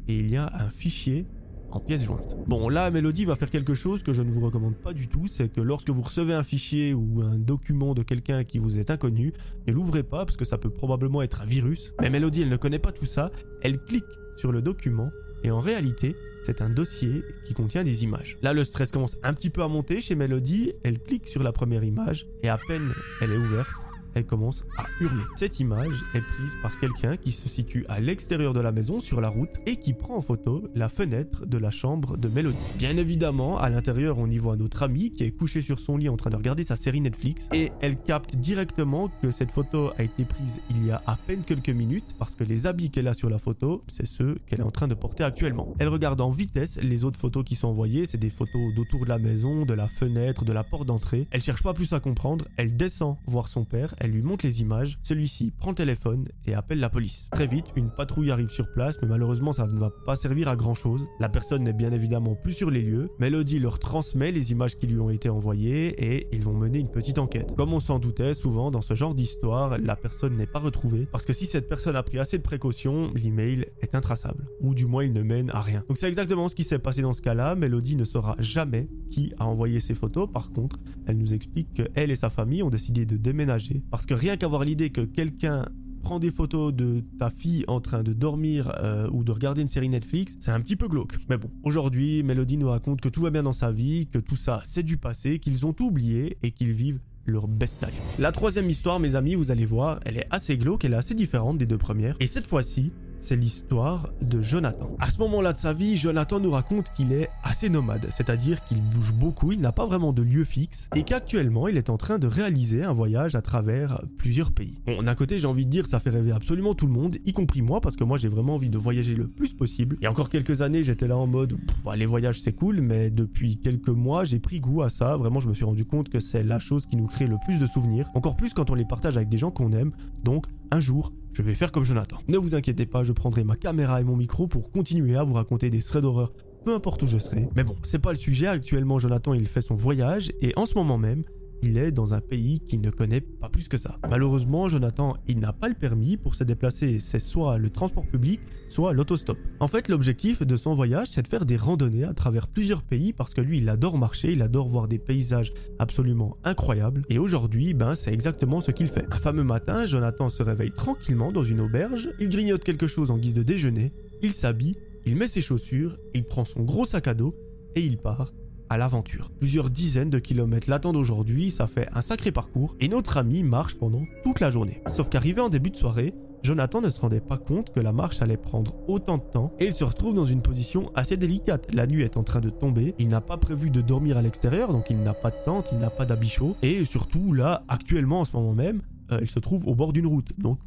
et 0.08 0.18
il 0.18 0.30
y 0.30 0.36
a 0.36 0.50
un 0.52 0.68
fichier 0.68 1.26
en 1.70 1.80
pièces 1.80 2.04
jointes. 2.04 2.36
Bon, 2.46 2.68
là, 2.68 2.90
Mélodie 2.90 3.24
va 3.24 3.34
faire 3.34 3.50
quelque 3.50 3.74
chose 3.74 4.02
que 4.02 4.12
je 4.12 4.20
ne 4.20 4.30
vous 4.30 4.42
recommande 4.42 4.76
pas 4.76 4.92
du 4.92 5.08
tout, 5.08 5.26
c'est 5.26 5.50
que 5.50 5.62
lorsque 5.62 5.88
vous 5.88 6.02
recevez 6.02 6.34
un 6.34 6.42
fichier 6.42 6.92
ou 6.92 7.22
un 7.22 7.38
document 7.38 7.94
de 7.94 8.02
quelqu'un 8.02 8.44
qui 8.44 8.58
vous 8.58 8.78
est 8.78 8.90
inconnu, 8.90 9.32
ne 9.66 9.72
l'ouvrez 9.72 10.02
pas 10.02 10.26
parce 10.26 10.36
que 10.36 10.44
ça 10.44 10.58
peut 10.58 10.68
probablement 10.68 11.22
être 11.22 11.40
un 11.40 11.46
virus. 11.46 11.94
Mais 12.02 12.10
Mélodie, 12.10 12.42
elle 12.42 12.50
ne 12.50 12.58
connaît 12.58 12.78
pas 12.78 12.92
tout 12.92 13.06
ça, 13.06 13.32
elle 13.62 13.78
clique 13.78 14.04
sur 14.36 14.52
le 14.52 14.60
document 14.60 15.08
et 15.44 15.50
en 15.50 15.60
réalité, 15.60 16.14
c'est 16.42 16.60
un 16.60 16.68
dossier 16.68 17.22
qui 17.46 17.54
contient 17.54 17.84
des 17.84 18.04
images. 18.04 18.36
Là, 18.42 18.52
le 18.52 18.64
stress 18.64 18.90
commence 18.90 19.16
un 19.22 19.32
petit 19.32 19.48
peu 19.48 19.62
à 19.62 19.68
monter 19.68 20.02
chez 20.02 20.14
Mélodie, 20.14 20.74
elle 20.82 20.98
clique 20.98 21.26
sur 21.26 21.42
la 21.42 21.52
première 21.52 21.84
image 21.84 22.26
et 22.42 22.50
à 22.50 22.58
peine 22.68 22.92
elle 23.22 23.32
est 23.32 23.38
ouverte, 23.38 23.70
elle 24.14 24.26
commence 24.26 24.64
à 24.76 24.86
hurler. 25.00 25.22
Cette 25.36 25.60
image 25.60 26.04
est 26.14 26.20
prise 26.20 26.54
par 26.62 26.78
quelqu'un 26.78 27.16
qui 27.16 27.32
se 27.32 27.48
situe 27.48 27.84
à 27.88 28.00
l'extérieur 28.00 28.54
de 28.54 28.60
la 28.60 28.72
maison 28.72 29.00
sur 29.00 29.20
la 29.20 29.28
route 29.28 29.50
et 29.66 29.76
qui 29.76 29.92
prend 29.92 30.16
en 30.16 30.20
photo 30.20 30.64
la 30.74 30.88
fenêtre 30.88 31.46
de 31.46 31.58
la 31.58 31.70
chambre 31.70 32.16
de 32.16 32.28
Mélodie. 32.28 32.56
Bien 32.78 32.96
évidemment, 32.96 33.58
à 33.58 33.68
l'intérieur, 33.68 34.18
on 34.18 34.28
y 34.30 34.38
voit 34.38 34.56
notre 34.56 34.82
amie 34.82 35.12
qui 35.12 35.24
est 35.24 35.32
couchée 35.32 35.60
sur 35.60 35.78
son 35.78 35.96
lit 35.96 36.08
en 36.08 36.16
train 36.16 36.30
de 36.30 36.36
regarder 36.36 36.64
sa 36.64 36.76
série 36.76 37.00
Netflix 37.00 37.48
et 37.52 37.72
elle 37.80 37.96
capte 37.96 38.36
directement 38.36 39.08
que 39.22 39.30
cette 39.30 39.50
photo 39.50 39.90
a 39.98 40.02
été 40.02 40.24
prise 40.24 40.60
il 40.70 40.86
y 40.86 40.90
a 40.90 41.02
à 41.06 41.16
peine 41.16 41.42
quelques 41.42 41.70
minutes 41.70 42.14
parce 42.18 42.36
que 42.36 42.44
les 42.44 42.66
habits 42.66 42.90
qu'elle 42.90 43.08
a 43.08 43.14
sur 43.14 43.30
la 43.30 43.38
photo, 43.38 43.82
c'est 43.88 44.06
ceux 44.06 44.36
qu'elle 44.46 44.60
est 44.60 44.64
en 44.64 44.70
train 44.70 44.88
de 44.88 44.94
porter 44.94 45.24
actuellement. 45.24 45.74
Elle 45.78 45.88
regarde 45.88 46.20
en 46.20 46.30
vitesse 46.30 46.78
les 46.82 47.04
autres 47.04 47.18
photos 47.18 47.44
qui 47.44 47.54
sont 47.54 47.68
envoyées, 47.68 48.06
c'est 48.06 48.18
des 48.18 48.30
photos 48.30 48.74
d'autour 48.74 49.04
de 49.04 49.08
la 49.08 49.18
maison, 49.18 49.64
de 49.64 49.74
la 49.74 49.88
fenêtre, 49.88 50.44
de 50.44 50.52
la 50.52 50.64
porte 50.64 50.86
d'entrée. 50.86 51.26
Elle 51.30 51.42
cherche 51.42 51.62
pas 51.62 51.74
plus 51.74 51.92
à 51.92 52.00
comprendre, 52.00 52.46
elle 52.56 52.76
descend 52.76 53.16
voir 53.26 53.48
son 53.48 53.64
père, 53.64 53.94
elle 54.04 54.10
lui 54.10 54.22
montre 54.22 54.44
les 54.44 54.60
images, 54.60 54.98
celui-ci 55.02 55.50
prend 55.50 55.70
le 55.70 55.76
téléphone 55.76 56.28
et 56.44 56.52
appelle 56.52 56.78
la 56.78 56.90
police. 56.90 57.28
Très 57.32 57.46
vite, 57.46 57.64
une 57.74 57.90
patrouille 57.90 58.30
arrive 58.30 58.50
sur 58.50 58.70
place, 58.70 58.96
mais 59.00 59.08
malheureusement 59.08 59.54
ça 59.54 59.66
ne 59.66 59.78
va 59.78 59.90
pas 60.04 60.14
servir 60.14 60.48
à 60.48 60.56
grand 60.56 60.74
chose. 60.74 61.08
La 61.20 61.30
personne 61.30 61.62
n'est 61.62 61.72
bien 61.72 61.90
évidemment 61.90 62.34
plus 62.34 62.52
sur 62.52 62.70
les 62.70 62.82
lieux. 62.82 63.08
Melody 63.18 63.58
leur 63.58 63.78
transmet 63.78 64.30
les 64.30 64.52
images 64.52 64.76
qui 64.76 64.86
lui 64.88 65.00
ont 65.00 65.08
été 65.08 65.30
envoyées 65.30 66.04
et 66.04 66.28
ils 66.32 66.42
vont 66.42 66.52
mener 66.52 66.80
une 66.80 66.90
petite 66.90 67.18
enquête. 67.18 67.54
Comme 67.56 67.72
on 67.72 67.80
s'en 67.80 67.98
doutait, 67.98 68.34
souvent 68.34 68.70
dans 68.70 68.82
ce 68.82 68.92
genre 68.92 69.14
d'histoire, 69.14 69.78
la 69.78 69.96
personne 69.96 70.36
n'est 70.36 70.46
pas 70.46 70.58
retrouvée 70.58 71.06
parce 71.10 71.24
que 71.24 71.32
si 71.32 71.46
cette 71.46 71.66
personne 71.66 71.96
a 71.96 72.02
pris 72.02 72.18
assez 72.18 72.36
de 72.36 72.42
précautions, 72.42 73.10
l'email 73.14 73.64
est 73.80 73.94
intraçable 73.94 74.46
ou 74.60 74.74
du 74.74 74.84
moins 74.84 75.04
il 75.04 75.14
ne 75.14 75.22
mène 75.22 75.48
à 75.50 75.62
rien. 75.62 75.82
Donc 75.88 75.96
c'est 75.96 76.08
exactement 76.08 76.50
ce 76.50 76.54
qui 76.54 76.64
s'est 76.64 76.78
passé 76.78 77.00
dans 77.00 77.14
ce 77.14 77.22
cas-là. 77.22 77.54
Melody 77.54 77.96
ne 77.96 78.04
saura 78.04 78.36
jamais 78.38 78.90
qui 79.10 79.32
a 79.38 79.46
envoyé 79.46 79.80
ces 79.80 79.94
photos. 79.94 80.28
Par 80.30 80.52
contre, 80.52 80.76
elle 81.06 81.16
nous 81.16 81.32
explique 81.32 81.72
qu'elle 81.72 82.10
et 82.10 82.16
sa 82.16 82.28
famille 82.28 82.62
ont 82.62 82.68
décidé 82.68 83.06
de 83.06 83.16
déménager 83.16 83.82
parce 83.94 84.06
que 84.06 84.14
rien 84.14 84.36
qu'avoir 84.36 84.64
l'idée 84.64 84.90
que 84.90 85.02
quelqu'un 85.02 85.66
prend 86.02 86.18
des 86.18 86.32
photos 86.32 86.74
de 86.74 87.04
ta 87.16 87.30
fille 87.30 87.64
en 87.68 87.80
train 87.80 88.02
de 88.02 88.12
dormir 88.12 88.72
euh, 88.82 89.08
ou 89.12 89.22
de 89.22 89.30
regarder 89.30 89.62
une 89.62 89.68
série 89.68 89.88
Netflix, 89.88 90.36
c'est 90.40 90.50
un 90.50 90.60
petit 90.60 90.74
peu 90.74 90.88
glauque. 90.88 91.14
Mais 91.28 91.36
bon, 91.36 91.48
aujourd'hui, 91.62 92.24
Melody 92.24 92.56
nous 92.56 92.68
raconte 92.70 93.00
que 93.00 93.08
tout 93.08 93.20
va 93.20 93.30
bien 93.30 93.44
dans 93.44 93.52
sa 93.52 93.70
vie, 93.70 94.08
que 94.08 94.18
tout 94.18 94.34
ça 94.34 94.60
c'est 94.64 94.82
du 94.82 94.96
passé, 94.96 95.38
qu'ils 95.38 95.64
ont 95.64 95.72
tout 95.72 95.86
oublié 95.86 96.38
et 96.42 96.50
qu'ils 96.50 96.72
vivent 96.72 96.98
leur 97.24 97.46
best 97.46 97.80
life. 97.82 98.18
La 98.18 98.32
troisième 98.32 98.68
histoire, 98.68 98.98
mes 98.98 99.14
amis, 99.14 99.36
vous 99.36 99.52
allez 99.52 99.64
voir, 99.64 100.00
elle 100.04 100.18
est 100.18 100.26
assez 100.30 100.56
glauque, 100.56 100.84
elle 100.84 100.94
est 100.94 100.96
assez 100.96 101.14
différente 101.14 101.56
des 101.56 101.66
deux 101.66 101.78
premières. 101.78 102.16
Et 102.18 102.26
cette 102.26 102.48
fois-ci, 102.48 102.90
c'est 103.20 103.36
l'histoire 103.36 104.10
de 104.22 104.40
Jonathan. 104.40 104.96
À 105.00 105.08
ce 105.08 105.18
moment-là 105.18 105.52
de 105.52 105.58
sa 105.58 105.72
vie, 105.72 105.96
Jonathan 105.96 106.40
nous 106.40 106.50
raconte 106.50 106.92
qu'il 106.92 107.12
est 107.12 107.28
assez 107.42 107.68
nomade, 107.68 108.06
c'est-à-dire 108.10 108.64
qu'il 108.64 108.82
bouge 108.82 109.12
beaucoup, 109.12 109.52
il 109.52 109.60
n'a 109.60 109.72
pas 109.72 109.86
vraiment 109.86 110.12
de 110.12 110.22
lieu 110.22 110.44
fixe, 110.44 110.88
et 110.94 111.04
qu'actuellement 111.04 111.68
il 111.68 111.76
est 111.76 111.90
en 111.90 111.96
train 111.96 112.18
de 112.18 112.26
réaliser 112.26 112.84
un 112.84 112.92
voyage 112.92 113.34
à 113.34 113.42
travers 113.42 114.02
plusieurs 114.18 114.52
pays. 114.52 114.78
Bon, 114.86 115.02
d'un 115.02 115.14
côté 115.14 115.38
j'ai 115.38 115.46
envie 115.46 115.66
de 115.66 115.70
dire 115.70 115.86
ça 115.86 116.00
fait 116.00 116.10
rêver 116.10 116.32
absolument 116.32 116.74
tout 116.74 116.86
le 116.86 116.92
monde, 116.92 117.16
y 117.24 117.32
compris 117.32 117.62
moi, 117.62 117.80
parce 117.80 117.96
que 117.96 118.04
moi 118.04 118.16
j'ai 118.16 118.28
vraiment 118.28 118.54
envie 118.54 118.70
de 118.70 118.78
voyager 118.78 119.14
le 119.14 119.26
plus 119.26 119.52
possible. 119.52 119.96
Il 120.00 120.04
y 120.04 120.06
a 120.06 120.10
encore 120.10 120.28
quelques 120.28 120.60
années 120.60 120.84
j'étais 120.84 121.08
là 121.08 121.16
en 121.16 121.26
mode, 121.26 121.56
les 121.96 122.06
voyages 122.06 122.40
c'est 122.40 122.52
cool, 122.52 122.80
mais 122.80 123.10
depuis 123.10 123.58
quelques 123.58 123.88
mois 123.88 124.24
j'ai 124.24 124.38
pris 124.38 124.60
goût 124.60 124.82
à 124.82 124.88
ça, 124.88 125.16
vraiment 125.16 125.40
je 125.40 125.48
me 125.48 125.54
suis 125.54 125.64
rendu 125.64 125.84
compte 125.84 126.08
que 126.08 126.20
c'est 126.20 126.42
la 126.42 126.58
chose 126.58 126.86
qui 126.86 126.96
nous 126.96 127.06
crée 127.06 127.26
le 127.26 127.36
plus 127.44 127.58
de 127.58 127.66
souvenirs, 127.66 128.10
encore 128.14 128.36
plus 128.36 128.54
quand 128.54 128.70
on 128.70 128.74
les 128.74 128.84
partage 128.84 129.16
avec 129.16 129.28
des 129.28 129.38
gens 129.38 129.50
qu'on 129.50 129.72
aime, 129.72 129.92
donc 130.22 130.46
un 130.70 130.80
jour 130.80 131.12
je 131.34 131.42
vais 131.42 131.54
faire 131.54 131.72
comme 131.72 131.84
Jonathan. 131.84 132.18
Ne 132.28 132.38
vous 132.38 132.54
inquiétez 132.54 132.86
pas, 132.86 133.02
je 133.02 133.12
prendrai 133.12 133.44
ma 133.44 133.56
caméra 133.56 134.00
et 134.00 134.04
mon 134.04 134.16
micro 134.16 134.46
pour 134.46 134.70
continuer 134.70 135.16
à 135.16 135.24
vous 135.24 135.34
raconter 135.34 135.68
des 135.68 135.82
threads 135.82 136.02
d'horreur, 136.02 136.32
peu 136.64 136.74
importe 136.74 137.02
où 137.02 137.06
je 137.06 137.18
serai. 137.18 137.48
Mais 137.56 137.64
bon, 137.64 137.76
c'est 137.82 137.98
pas 137.98 138.10
le 138.10 138.16
sujet, 138.16 138.46
actuellement 138.46 138.98
Jonathan 138.98 139.34
il 139.34 139.46
fait 139.46 139.60
son 139.60 139.74
voyage, 139.74 140.32
et 140.40 140.52
en 140.56 140.66
ce 140.66 140.74
moment 140.74 140.96
même, 140.96 141.22
il 141.62 141.78
est 141.78 141.90
dans 141.90 142.14
un 142.14 142.20
pays 142.20 142.60
qu'il 142.60 142.80
ne 142.80 142.90
connaît 142.90 143.20
pas 143.20 143.48
plus 143.48 143.68
que 143.68 143.78
ça. 143.78 143.98
Malheureusement, 144.08 144.68
Jonathan, 144.68 145.16
il 145.26 145.38
n'a 145.38 145.52
pas 145.52 145.68
le 145.68 145.74
permis 145.74 146.16
pour 146.16 146.34
se 146.34 146.44
déplacer, 146.44 147.00
c'est 147.00 147.18
soit 147.18 147.58
le 147.58 147.70
transport 147.70 148.06
public, 148.06 148.40
soit 148.68 148.92
l'autostop. 148.92 149.38
En 149.60 149.68
fait, 149.68 149.88
l'objectif 149.88 150.42
de 150.42 150.56
son 150.56 150.74
voyage, 150.74 151.08
c'est 151.08 151.22
de 151.22 151.28
faire 151.28 151.46
des 151.46 151.56
randonnées 151.56 152.04
à 152.04 152.14
travers 152.14 152.48
plusieurs 152.48 152.82
pays 152.82 153.12
parce 153.12 153.34
que 153.34 153.40
lui, 153.40 153.58
il 153.58 153.68
adore 153.68 153.98
marcher, 153.98 154.32
il 154.32 154.42
adore 154.42 154.68
voir 154.68 154.88
des 154.88 154.98
paysages 154.98 155.52
absolument 155.78 156.36
incroyables. 156.44 157.02
Et 157.08 157.18
aujourd'hui, 157.18 157.74
ben, 157.74 157.94
c'est 157.94 158.12
exactement 158.12 158.60
ce 158.60 158.70
qu'il 158.70 158.88
fait. 158.88 159.06
Un 159.12 159.18
fameux 159.18 159.44
matin, 159.44 159.86
Jonathan 159.86 160.28
se 160.28 160.42
réveille 160.42 160.72
tranquillement 160.72 161.32
dans 161.32 161.44
une 161.44 161.60
auberge, 161.60 162.10
il 162.20 162.28
grignote 162.28 162.64
quelque 162.64 162.86
chose 162.86 163.10
en 163.10 163.18
guise 163.18 163.34
de 163.34 163.42
déjeuner, 163.42 163.92
il 164.22 164.32
s'habille, 164.32 164.74
il 165.06 165.16
met 165.16 165.28
ses 165.28 165.42
chaussures, 165.42 165.98
il 166.14 166.24
prend 166.24 166.44
son 166.44 166.62
gros 166.62 166.84
sac 166.84 167.08
à 167.08 167.14
dos 167.14 167.34
et 167.74 167.84
il 167.84 167.98
part 167.98 168.32
à 168.70 168.78
l'aventure. 168.78 169.30
Plusieurs 169.38 169.70
dizaines 169.70 170.10
de 170.10 170.18
kilomètres 170.18 170.70
l'attendent 170.70 170.96
aujourd'hui, 170.96 171.50
ça 171.50 171.66
fait 171.66 171.88
un 171.92 172.02
sacré 172.02 172.32
parcours, 172.32 172.76
et 172.80 172.88
notre 172.88 173.16
ami 173.16 173.42
marche 173.42 173.74
pendant 173.76 174.02
toute 174.22 174.40
la 174.40 174.50
journée. 174.50 174.82
Sauf 174.86 175.08
qu'arrivé 175.08 175.40
en 175.40 175.48
début 175.48 175.70
de 175.70 175.76
soirée, 175.76 176.14
Jonathan 176.44 176.82
ne 176.82 176.90
se 176.90 177.00
rendait 177.00 177.20
pas 177.20 177.38
compte 177.38 177.72
que 177.72 177.80
la 177.80 177.92
marche 177.92 178.20
allait 178.20 178.36
prendre 178.36 178.74
autant 178.86 179.16
de 179.16 179.22
temps 179.22 179.54
et 179.58 179.66
il 179.66 179.72
se 179.72 179.82
retrouve 179.82 180.14
dans 180.14 180.26
une 180.26 180.42
position 180.42 180.92
assez 180.94 181.16
délicate. 181.16 181.74
La 181.74 181.86
nuit 181.86 182.02
est 182.02 182.18
en 182.18 182.22
train 182.22 182.40
de 182.40 182.50
tomber, 182.50 182.94
il 182.98 183.08
n'a 183.08 183.22
pas 183.22 183.38
prévu 183.38 183.70
de 183.70 183.80
dormir 183.80 184.18
à 184.18 184.22
l'extérieur, 184.22 184.70
donc 184.70 184.90
il 184.90 185.02
n'a 185.02 185.14
pas 185.14 185.30
de 185.30 185.36
tente, 185.46 185.70
il 185.72 185.78
n'a 185.78 185.88
pas 185.88 186.04
d'habit 186.04 186.28
chaud 186.28 186.54
et 186.60 186.84
surtout 186.84 187.32
là, 187.32 187.64
actuellement 187.68 188.20
en 188.20 188.24
ce 188.26 188.36
moment 188.36 188.52
même, 188.52 188.82
euh, 189.10 189.20
il 189.22 189.28
se 189.30 189.38
trouve 189.38 189.66
au 189.66 189.74
bord 189.74 189.94
d'une 189.94 190.06
route. 190.06 190.38
Donc 190.38 190.58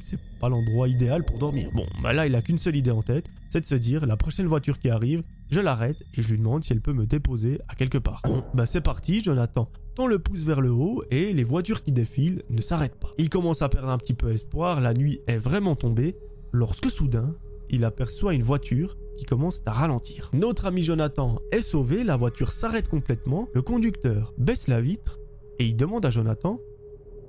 c'est 0.00 0.20
pas 0.40 0.48
l'endroit 0.48 0.88
idéal 0.88 1.24
pour 1.24 1.38
dormir. 1.38 1.70
Bon, 1.74 1.86
bah 2.02 2.12
là, 2.12 2.26
il 2.26 2.34
a 2.34 2.42
qu'une 2.42 2.58
seule 2.58 2.76
idée 2.76 2.90
en 2.90 3.02
tête, 3.02 3.28
c'est 3.48 3.60
de 3.60 3.66
se 3.66 3.74
dire 3.74 4.06
la 4.06 4.16
prochaine 4.16 4.46
voiture 4.46 4.78
qui 4.78 4.88
arrive, 4.88 5.22
je 5.54 5.60
l'arrête 5.60 6.02
et 6.14 6.20
je 6.20 6.30
lui 6.32 6.38
demande 6.38 6.64
si 6.64 6.72
elle 6.72 6.80
peut 6.80 6.92
me 6.92 7.06
déposer 7.06 7.60
à 7.68 7.76
quelque 7.76 7.98
part. 7.98 8.22
Bon, 8.24 8.42
bah 8.54 8.66
c'est 8.66 8.80
parti, 8.80 9.20
Jonathan 9.20 9.70
tend 9.94 10.08
le 10.08 10.18
pouce 10.18 10.40
vers 10.40 10.60
le 10.60 10.72
haut 10.72 11.04
et 11.12 11.32
les 11.32 11.44
voitures 11.44 11.84
qui 11.84 11.92
défilent 11.92 12.42
ne 12.50 12.60
s'arrêtent 12.60 12.98
pas. 12.98 13.12
Il 13.18 13.30
commence 13.30 13.62
à 13.62 13.68
perdre 13.68 13.90
un 13.90 13.98
petit 13.98 14.14
peu 14.14 14.32
espoir, 14.32 14.80
la 14.80 14.94
nuit 14.94 15.20
est 15.28 15.36
vraiment 15.36 15.76
tombée, 15.76 16.16
lorsque 16.50 16.90
soudain, 16.90 17.36
il 17.70 17.84
aperçoit 17.84 18.34
une 18.34 18.42
voiture 18.42 18.96
qui 19.16 19.24
commence 19.26 19.62
à 19.64 19.70
ralentir. 19.70 20.28
Notre 20.32 20.66
ami 20.66 20.82
Jonathan 20.82 21.38
est 21.52 21.62
sauvé, 21.62 22.02
la 22.02 22.16
voiture 22.16 22.50
s'arrête 22.50 22.88
complètement, 22.88 23.48
le 23.54 23.62
conducteur 23.62 24.34
baisse 24.36 24.66
la 24.66 24.80
vitre 24.80 25.20
et 25.60 25.66
il 25.66 25.76
demande 25.76 26.04
à 26.04 26.10
Jonathan 26.10 26.58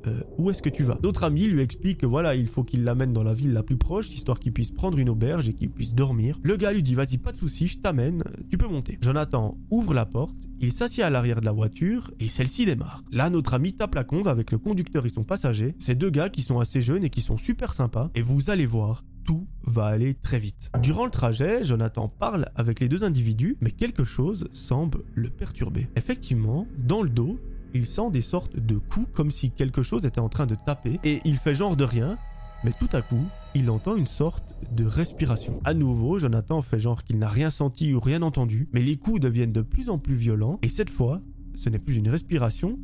euh, 0.08 0.22
où 0.38 0.50
est-ce 0.50 0.62
que 0.62 0.70
tu 0.70 0.84
vas? 0.84 0.98
D'autres 1.02 1.24
amis 1.24 1.46
lui 1.46 1.62
expliquent 1.62 2.00
que 2.00 2.06
voilà, 2.06 2.36
il 2.36 2.48
faut 2.48 2.64
qu'il 2.64 2.84
l'amène 2.84 3.14
dans 3.14 3.24
la 3.24 3.34
ville 3.34 3.54
la 3.54 3.64
plus 3.64 3.78
proche, 3.78 4.10
histoire 4.10 4.40
qu'il 4.40 4.54
puisse 4.54 4.72
prendre 4.72 4.98
une 4.98 5.10
auberge 5.10 5.50
et 5.50 5.54
qu'il 5.54 5.70
puisse 5.70 5.94
dormir. 5.94 6.40
Le 6.44 6.58
gars 6.58 6.72
lui 6.72 6.84
dit 6.84 6.96
vas-y, 6.96 7.18
pas 7.18 7.32
de 7.32 7.38
souci, 7.38 7.68
je 7.68 7.80
t'amène, 7.80 8.24
tu 8.50 8.58
peux 8.58 8.68
monter. 8.68 8.98
Jonathan 9.02 9.58
ouvre 9.70 9.94
la 9.94 10.06
porte, 10.06 10.48
il 10.60 10.72
s'assied 10.72 11.04
à 11.04 11.10
l'arrière 11.10 11.40
de 11.40 11.46
la 11.46 11.52
voiture 11.52 12.12
et 12.20 12.28
celle-ci 12.28 12.66
démarre. 12.66 13.04
Là, 13.12 13.30
notre 13.30 13.54
ami 13.54 13.74
tape 13.74 13.96
la 13.96 14.04
conve 14.04 14.28
avec 14.28 14.52
le 14.52 14.58
conducteur 14.58 15.06
et 15.06 15.10
son 15.10 15.24
passager. 15.24 15.76
Ces 15.80 15.96
deux 15.96 16.10
gars 16.10 16.30
qui 16.30 16.42
sont 16.42 16.60
assez 16.60 16.82
jeunes 16.82 17.04
et 17.04 17.10
qui 17.10 17.22
sont 17.22 17.38
super 17.38 17.74
sympas. 17.74 18.10
Et 18.16 18.22
vous 18.22 18.50
allez 18.50 18.66
voir, 18.66 19.04
tout 19.26 19.48
va 19.64 19.86
aller 19.86 20.14
très 20.14 20.40
vite. 20.40 20.70
Durant 20.82 21.06
le 21.06 21.12
trajet, 21.12 21.64
Jonathan 21.64 22.08
parle 22.08 22.50
avec 22.56 22.80
les 22.80 22.88
deux 22.88 23.04
individus, 23.04 23.58
mais 23.60 23.72
quelque 23.72 24.04
chose 24.04 24.48
semble 24.54 25.04
le 25.14 25.30
perturber. 25.30 25.88
Effectivement, 25.96 26.68
dans 26.78 27.02
le 27.02 27.10
dos, 27.10 27.40
il 27.76 27.86
sent 27.86 28.10
des 28.10 28.22
sortes 28.22 28.58
de 28.58 28.78
coups 28.78 29.08
comme 29.14 29.32
si 29.32 29.52
quelque 29.52 29.84
chose 29.84 30.06
était 30.06 30.22
en 30.22 30.30
train 30.30 30.46
de 30.46 30.56
taper 30.56 30.98
et 31.04 31.20
il 31.26 31.36
fait 31.36 31.54
genre 31.54 31.76
de 31.76 31.84
rien, 31.84 32.18
mais 32.64 32.72
tout 32.72 32.88
à 32.94 33.02
coup, 33.02 33.26
il 33.54 33.70
entend 33.70 33.98
une 33.98 34.08
sorte 34.08 34.46
de 34.72 34.86
respiration. 34.86 35.60
À 35.66 35.74
nouveau, 35.74 36.18
Jonathan 36.18 36.62
fait 36.62 36.80
genre 36.80 37.04
qu'il 37.04 37.20
n'a 37.20 37.28
rien 37.28 37.50
senti 37.50 37.94
ou 37.94 38.00
rien 38.00 38.22
entendu, 38.22 38.70
mais 38.72 38.82
les 38.82 38.96
coups 38.96 39.20
deviennent 39.20 39.52
de 39.52 39.62
plus 39.62 39.90
en 39.90 40.00
plus 40.00 40.16
violents 40.16 40.58
et 40.62 40.70
cette 40.70 40.90
fois, 40.90 41.22
ce 41.54 41.68
n'est 41.68 41.80
plus 41.80 41.98
une 41.98 42.08
respiration, 42.08 42.80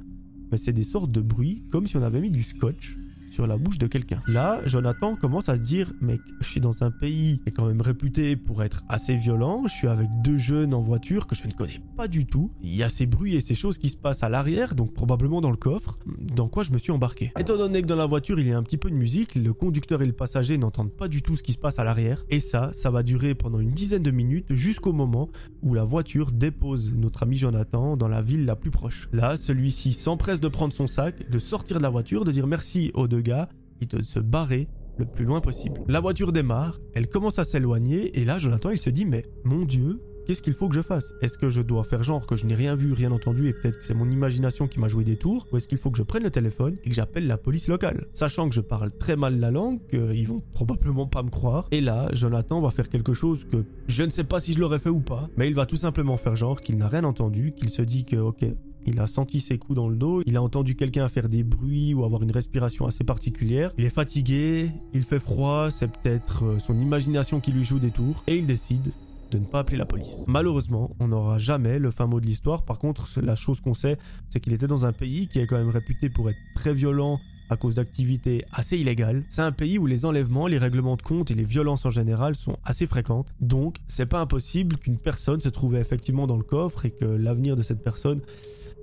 mais 0.51 0.57
c'est 0.57 0.73
des 0.73 0.83
sortes 0.83 1.11
de 1.11 1.21
bruits 1.21 1.63
comme 1.71 1.87
si 1.87 1.95
on 1.95 2.03
avait 2.03 2.19
mis 2.19 2.29
du 2.29 2.43
scotch 2.43 2.97
sur 3.31 3.47
la 3.47 3.57
bouche 3.57 3.77
de 3.77 3.87
quelqu'un. 3.87 4.21
Là, 4.27 4.61
Jonathan 4.65 5.15
commence 5.15 5.49
à 5.49 5.55
se 5.55 5.61
dire, 5.61 5.91
mec, 6.01 6.21
je 6.41 6.47
suis 6.47 6.59
dans 6.59 6.83
un 6.83 6.91
pays 6.91 7.39
qui 7.39 7.49
est 7.49 7.51
quand 7.51 7.65
même 7.65 7.81
réputé 7.81 8.35
pour 8.35 8.61
être 8.61 8.83
assez 8.89 9.15
violent, 9.15 9.63
je 9.67 9.73
suis 9.73 9.87
avec 9.87 10.09
deux 10.21 10.37
jeunes 10.37 10.73
en 10.73 10.81
voiture 10.81 11.27
que 11.27 11.35
je 11.35 11.47
ne 11.47 11.51
connais 11.51 11.81
pas 11.95 12.07
du 12.07 12.25
tout, 12.25 12.51
il 12.61 12.75
y 12.75 12.83
a 12.83 12.89
ces 12.89 13.05
bruits 13.05 13.35
et 13.35 13.41
ces 13.41 13.55
choses 13.55 13.77
qui 13.77 13.89
se 13.89 13.97
passent 13.97 14.23
à 14.23 14.29
l'arrière, 14.29 14.75
donc 14.75 14.93
probablement 14.93 15.41
dans 15.41 15.51
le 15.51 15.57
coffre, 15.57 15.97
dans 16.19 16.47
quoi 16.47 16.63
je 16.63 16.71
me 16.71 16.77
suis 16.77 16.91
embarqué. 16.91 17.31
Étant 17.39 17.57
donné 17.57 17.81
que 17.81 17.87
dans 17.87 17.95
la 17.95 18.05
voiture 18.05 18.39
il 18.39 18.47
y 18.47 18.51
a 18.51 18.57
un 18.57 18.63
petit 18.63 18.77
peu 18.77 18.89
de 18.89 18.95
musique, 18.95 19.35
le 19.35 19.53
conducteur 19.53 20.01
et 20.01 20.05
le 20.05 20.13
passager 20.13 20.57
n'entendent 20.57 20.91
pas 20.91 21.07
du 21.07 21.21
tout 21.21 21.35
ce 21.35 21.43
qui 21.43 21.53
se 21.53 21.57
passe 21.57 21.79
à 21.79 21.83
l'arrière, 21.83 22.23
et 22.29 22.39
ça, 22.39 22.71
ça 22.73 22.89
va 22.89 23.01
durer 23.01 23.33
pendant 23.33 23.59
une 23.59 23.71
dizaine 23.71 24.03
de 24.03 24.11
minutes 24.11 24.47
jusqu'au 24.49 24.91
moment 24.91 25.29
où 25.61 25.73
la 25.73 25.83
voiture 25.83 26.31
dépose 26.31 26.93
notre 26.93 27.23
ami 27.23 27.37
Jonathan 27.37 27.95
dans 27.95 28.07
la 28.07 28.21
ville 28.21 28.45
la 28.45 28.55
plus 28.55 28.71
proche. 28.71 29.07
Là, 29.13 29.37
celui-ci 29.37 29.93
s'empresse 29.93 30.39
de 30.39 30.47
prendre 30.47 30.73
son 30.73 30.87
sac, 30.87 31.29
de 31.29 31.39
sortir 31.39 31.77
de 31.77 31.83
la 31.83 31.89
voiture, 31.89 32.25
de 32.25 32.31
dire 32.31 32.47
merci 32.47 32.91
aux 32.93 33.07
deux 33.07 33.20
gars 33.21 33.49
et 33.81 33.85
de 33.85 34.01
se 34.03 34.19
barrer 34.19 34.67
le 34.97 35.05
plus 35.05 35.25
loin 35.25 35.41
possible. 35.41 35.81
La 35.87 35.99
voiture 35.99 36.31
démarre, 36.31 36.79
elle 36.93 37.07
commence 37.07 37.39
à 37.39 37.43
s'éloigner 37.43 38.19
et 38.19 38.25
là 38.25 38.37
Jonathan 38.37 38.69
il 38.69 38.77
se 38.77 38.89
dit 38.89 39.05
mais 39.05 39.25
mon 39.43 39.65
dieu, 39.65 40.01
qu'est-ce 40.31 40.41
qu'il 40.41 40.53
faut 40.53 40.69
que 40.69 40.75
je 40.75 40.81
fasse? 40.81 41.13
Est-ce 41.21 41.37
que 41.37 41.49
je 41.49 41.61
dois 41.61 41.83
faire 41.83 42.03
genre 42.03 42.25
que 42.25 42.37
je 42.37 42.45
n'ai 42.45 42.55
rien 42.55 42.73
vu, 42.73 42.93
rien 42.93 43.11
entendu 43.11 43.49
et 43.49 43.53
peut-être 43.53 43.79
que 43.79 43.83
c'est 43.83 43.93
mon 43.93 44.09
imagination 44.09 44.69
qui 44.69 44.79
m'a 44.79 44.87
joué 44.87 45.03
des 45.03 45.17
tours? 45.17 45.45
Ou 45.51 45.57
est-ce 45.57 45.67
qu'il 45.67 45.77
faut 45.77 45.91
que 45.91 45.97
je 45.97 46.03
prenne 46.03 46.23
le 46.23 46.31
téléphone 46.31 46.77
et 46.85 46.89
que 46.89 46.95
j'appelle 46.95 47.27
la 47.27 47.37
police 47.37 47.67
locale? 47.67 48.07
Sachant 48.13 48.47
que 48.47 48.55
je 48.55 48.61
parle 48.61 48.93
très 48.93 49.17
mal 49.17 49.41
la 49.41 49.51
langue, 49.51 49.81
ils 49.91 50.25
vont 50.25 50.41
probablement 50.53 51.05
pas 51.05 51.21
me 51.21 51.29
croire. 51.29 51.67
Et 51.71 51.81
là, 51.81 52.07
Jonathan 52.13 52.61
va 52.61 52.69
faire 52.69 52.87
quelque 52.87 53.13
chose 53.13 53.45
que 53.51 53.65
je 53.89 54.03
ne 54.03 54.09
sais 54.09 54.23
pas 54.23 54.39
si 54.39 54.53
je 54.53 54.61
l'aurais 54.61 54.79
fait 54.79 54.87
ou 54.87 55.01
pas, 55.01 55.29
mais 55.35 55.49
il 55.49 55.53
va 55.53 55.65
tout 55.65 55.75
simplement 55.75 56.15
faire 56.15 56.37
genre 56.37 56.61
qu'il 56.61 56.77
n'a 56.77 56.87
rien 56.87 57.03
entendu, 57.03 57.51
qu'il 57.51 57.67
se 57.67 57.81
dit 57.81 58.05
que 58.05 58.15
ok, 58.15 58.45
il 58.85 59.01
a 59.01 59.07
senti 59.07 59.41
ses 59.41 59.57
coups 59.57 59.75
dans 59.75 59.89
le 59.89 59.97
dos, 59.97 60.21
il 60.25 60.37
a 60.37 60.41
entendu 60.41 60.75
quelqu'un 60.75 61.09
faire 61.09 61.27
des 61.27 61.43
bruits 61.43 61.93
ou 61.93 62.05
avoir 62.05 62.23
une 62.23 62.31
respiration 62.31 62.85
assez 62.85 63.03
particulière. 63.03 63.73
Il 63.77 63.83
est 63.83 63.89
fatigué, 63.89 64.71
il 64.93 65.03
fait 65.03 65.19
froid, 65.19 65.71
c'est 65.71 65.91
peut-être 65.91 66.45
euh, 66.45 66.59
son 66.59 66.79
imagination 66.79 67.41
qui 67.41 67.51
lui 67.51 67.65
joue 67.65 67.79
des 67.79 67.91
tours, 67.91 68.23
et 68.27 68.37
il 68.37 68.47
décide 68.47 68.93
de 69.31 69.39
ne 69.39 69.45
pas 69.45 69.59
appeler 69.59 69.77
la 69.77 69.85
police. 69.85 70.23
Malheureusement, 70.27 70.95
on 70.99 71.07
n'aura 71.07 71.37
jamais 71.37 71.79
le 71.79 71.89
fin 71.89 72.05
mot 72.05 72.19
de 72.19 72.25
l'histoire. 72.25 72.63
Par 72.63 72.77
contre, 72.77 73.09
la 73.21 73.35
chose 73.35 73.61
qu'on 73.61 73.73
sait, 73.73 73.97
c'est 74.29 74.39
qu'il 74.39 74.53
était 74.53 74.67
dans 74.67 74.85
un 74.85 74.93
pays 74.93 75.27
qui 75.27 75.39
est 75.39 75.47
quand 75.47 75.57
même 75.57 75.69
réputé 75.69 76.09
pour 76.09 76.29
être 76.29 76.39
très 76.53 76.73
violent 76.73 77.19
à 77.49 77.57
cause 77.57 77.75
d'activités 77.75 78.45
assez 78.53 78.77
illégales. 78.77 79.23
C'est 79.27 79.41
un 79.41 79.51
pays 79.51 79.77
où 79.77 79.85
les 79.85 80.05
enlèvements, 80.05 80.47
les 80.47 80.57
règlements 80.57 80.95
de 80.95 81.01
compte 81.01 81.31
et 81.31 81.33
les 81.33 81.43
violences 81.43 81.85
en 81.85 81.89
général 81.89 82.35
sont 82.35 82.57
assez 82.63 82.87
fréquentes. 82.87 83.27
Donc, 83.41 83.77
c'est 83.87 84.05
pas 84.05 84.19
impossible 84.19 84.77
qu'une 84.77 84.97
personne 84.97 85.41
se 85.41 85.49
trouvait 85.49 85.81
effectivement 85.81 86.27
dans 86.27 86.37
le 86.37 86.43
coffre 86.43 86.85
et 86.85 86.91
que 86.91 87.05
l'avenir 87.05 87.57
de 87.57 87.61
cette 87.61 87.83
personne 87.83 88.21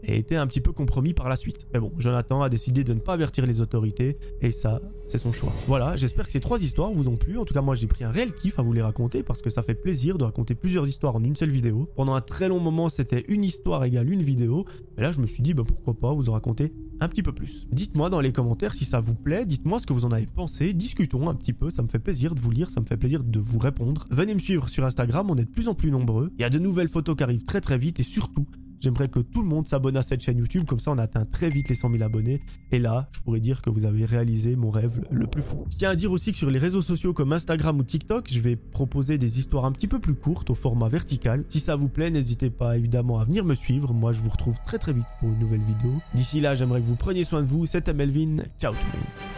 et 0.03 0.19
été 0.19 0.37
un 0.37 0.47
petit 0.47 0.61
peu 0.61 0.73
compromis 0.73 1.15
par 1.15 1.29
la 1.29 1.37
suite. 1.37 1.67
Mais 1.73 1.81
bon, 1.81 1.93
Jonathan 1.99 2.43
a 2.43 2.49
décidé 2.49 2.85
de 2.85 2.95
ne 2.95 3.01
pas 3.01 3.13
avertir 3.13 3.47
les 3.47 3.61
autorités 3.61 4.19
et 4.41 4.51
ça, 4.51 4.81
c'est 5.07 5.19
son 5.19 5.33
choix. 5.33 5.53
Voilà, 5.67 5.97
j'espère 5.97 6.27
que 6.27 6.33
ces 6.33 6.41
trois 6.41 6.61
histoires 6.63 6.91
vous 6.93 7.09
ont 7.09 7.17
plu. 7.17 7.39
En 7.39 7.45
tout 7.45 7.55
cas, 7.55 7.63
moi 7.63 7.75
j'ai 7.75 7.87
pris 7.87 8.05
un 8.05 8.11
réel 8.11 8.33
kiff 8.33 8.59
à 8.59 8.63
vous 8.63 8.73
les 8.73 8.83
raconter 8.83 9.23
parce 9.23 9.43
que 9.43 9.51
ça 9.51 9.63
fait 9.63 9.75
plaisir 9.75 10.19
de 10.19 10.25
raconter 10.25 10.55
plusieurs 10.55 10.89
histoires 10.89 11.17
en 11.17 11.23
une 11.23 11.37
seule 11.37 11.51
vidéo. 11.51 11.89
Pendant 11.97 12.15
un 12.15 12.21
très 12.21 12.49
long 12.49 12.61
moment, 12.61 12.89
c'était 12.89 13.25
une 13.29 13.45
histoire 13.45 13.85
égale 13.85 14.09
une 14.11 14.23
vidéo. 14.23 14.65
Mais 14.97 15.03
là, 15.03 15.13
je 15.13 15.21
me 15.21 15.27
suis 15.27 15.43
dit, 15.43 15.55
bah, 15.55 15.65
pourquoi 15.67 15.95
pas 15.95 16.13
vous 16.13 16.29
en 16.29 16.33
raconter 16.33 16.73
un 17.01 17.09
petit 17.09 17.23
peu 17.23 17.33
plus. 17.33 17.67
Dites-moi 17.71 18.11
dans 18.11 18.21
les 18.21 18.33
commentaires 18.33 18.75
si 18.75 18.85
ça 18.85 19.01
vous 19.01 19.15
plaît, 19.15 19.47
dites-moi 19.47 19.79
ce 19.79 19.87
que 19.87 19.93
vous 19.93 20.05
en 20.05 20.11
avez 20.11 20.27
pensé, 20.27 20.73
discutons 20.73 21.29
un 21.29 21.35
petit 21.35 21.53
peu, 21.53 21.71
ça 21.71 21.83
me 21.83 21.89
fait 21.89 21.99
plaisir 21.99 22.35
de 22.35 22.41
vous 22.41 22.51
lire, 22.51 22.71
ça 22.71 22.81
me 22.81 22.87
fait 22.87 22.97
plaisir 22.97 23.23
de 23.23 23.39
vous 23.39 23.59
répondre. 23.59 24.05
Venez 24.11 24.35
me 24.35 24.41
suivre 24.41 24.69
sur 24.69 24.85
Instagram, 24.85 25.31
on 25.31 25.37
est 25.37 25.45
de 25.45 25.51
plus 25.51 25.69
en 25.69 25.75
plus 25.75 25.91
nombreux. 25.91 26.31
Il 26.39 26.43
y 26.43 26.45
a 26.45 26.51
de 26.51 26.59
nouvelles 26.59 26.89
photos 26.89 27.17
qui 27.17 27.23
arrivent 27.23 27.45
très 27.45 27.61
très 27.61 27.79
vite 27.79 28.01
et 28.01 28.03
surtout, 28.03 28.47
J'aimerais 28.81 29.09
que 29.09 29.21
tout 29.21 29.43
le 29.43 29.49
monde 29.49 29.67
s'abonne 29.67 29.97
à 29.97 30.03
cette 30.03 30.21
chaîne 30.21 30.39
YouTube, 30.39 30.65
comme 30.67 30.79
ça 30.79 30.91
on 30.91 30.99
atteint 30.99 31.25
très 31.25 31.49
vite 31.49 31.69
les 31.69 31.75
100 31.75 31.91
000 31.93 32.03
abonnés. 32.03 32.41
Et 32.71 32.79
là, 32.79 33.09
je 33.13 33.21
pourrais 33.21 33.41
dire 33.41 33.63
que 33.63 33.71
vous 33.71 33.87
avez 33.87 34.05
réalisé 34.05 34.57
mon 34.57 34.71
rêve 34.71 35.01
le 35.11 35.27
plus 35.27 35.43
fou. 35.43 35.65
Je 35.71 35.77
tiens 35.77 35.91
à 35.91 35.97
dire 35.97 36.13
aussi 36.13 36.33
que 36.33 36.39
sur 36.39 36.51
les 36.51 36.59
réseaux 36.59 36.83
sociaux 36.83 37.13
comme 37.13 37.33
Instagram 37.33 37.79
ou 37.79 37.83
TikTok, 37.83 38.29
je 38.31 38.41
vais 38.41 38.57
proposer 38.57 39.19
des 39.19 39.39
histoires 39.39 39.65
un 39.65 39.73
petit 39.73 39.89
peu 39.89 39.99
plus 39.99 40.15
courtes 40.15 40.51
au 40.51 40.55
format 40.55 40.89
vertical. 40.89 41.45
Si 41.49 41.61
ça 41.61 41.77
vous 41.77 41.89
plaît, 41.89 42.11
n'hésitez 42.11 42.51
pas 42.51 42.77
évidemment 42.77 43.19
à 43.19 43.25
venir 43.25 43.45
me 43.45 43.55
suivre. 43.55 43.93
Moi, 43.93 44.13
je 44.13 44.21
vous 44.21 44.31
retrouve 44.31 44.57
très 44.67 44.79
très 44.79 44.93
vite 44.93 45.07
pour 45.21 45.31
une 45.31 45.39
nouvelle 45.39 45.63
vidéo. 45.63 46.01
D'ici 46.15 46.41
là, 46.41 46.55
j'aimerais 46.55 46.81
que 46.81 46.87
vous 46.87 46.97
preniez 46.97 47.25
soin 47.25 47.43
de 47.43 47.49
vous. 47.49 47.67
C'était 47.67 47.95
Melvin. 47.95 48.39
Ciao 48.59 48.73
tout 48.73 48.79
le 48.93 48.99
monde. 48.99 49.38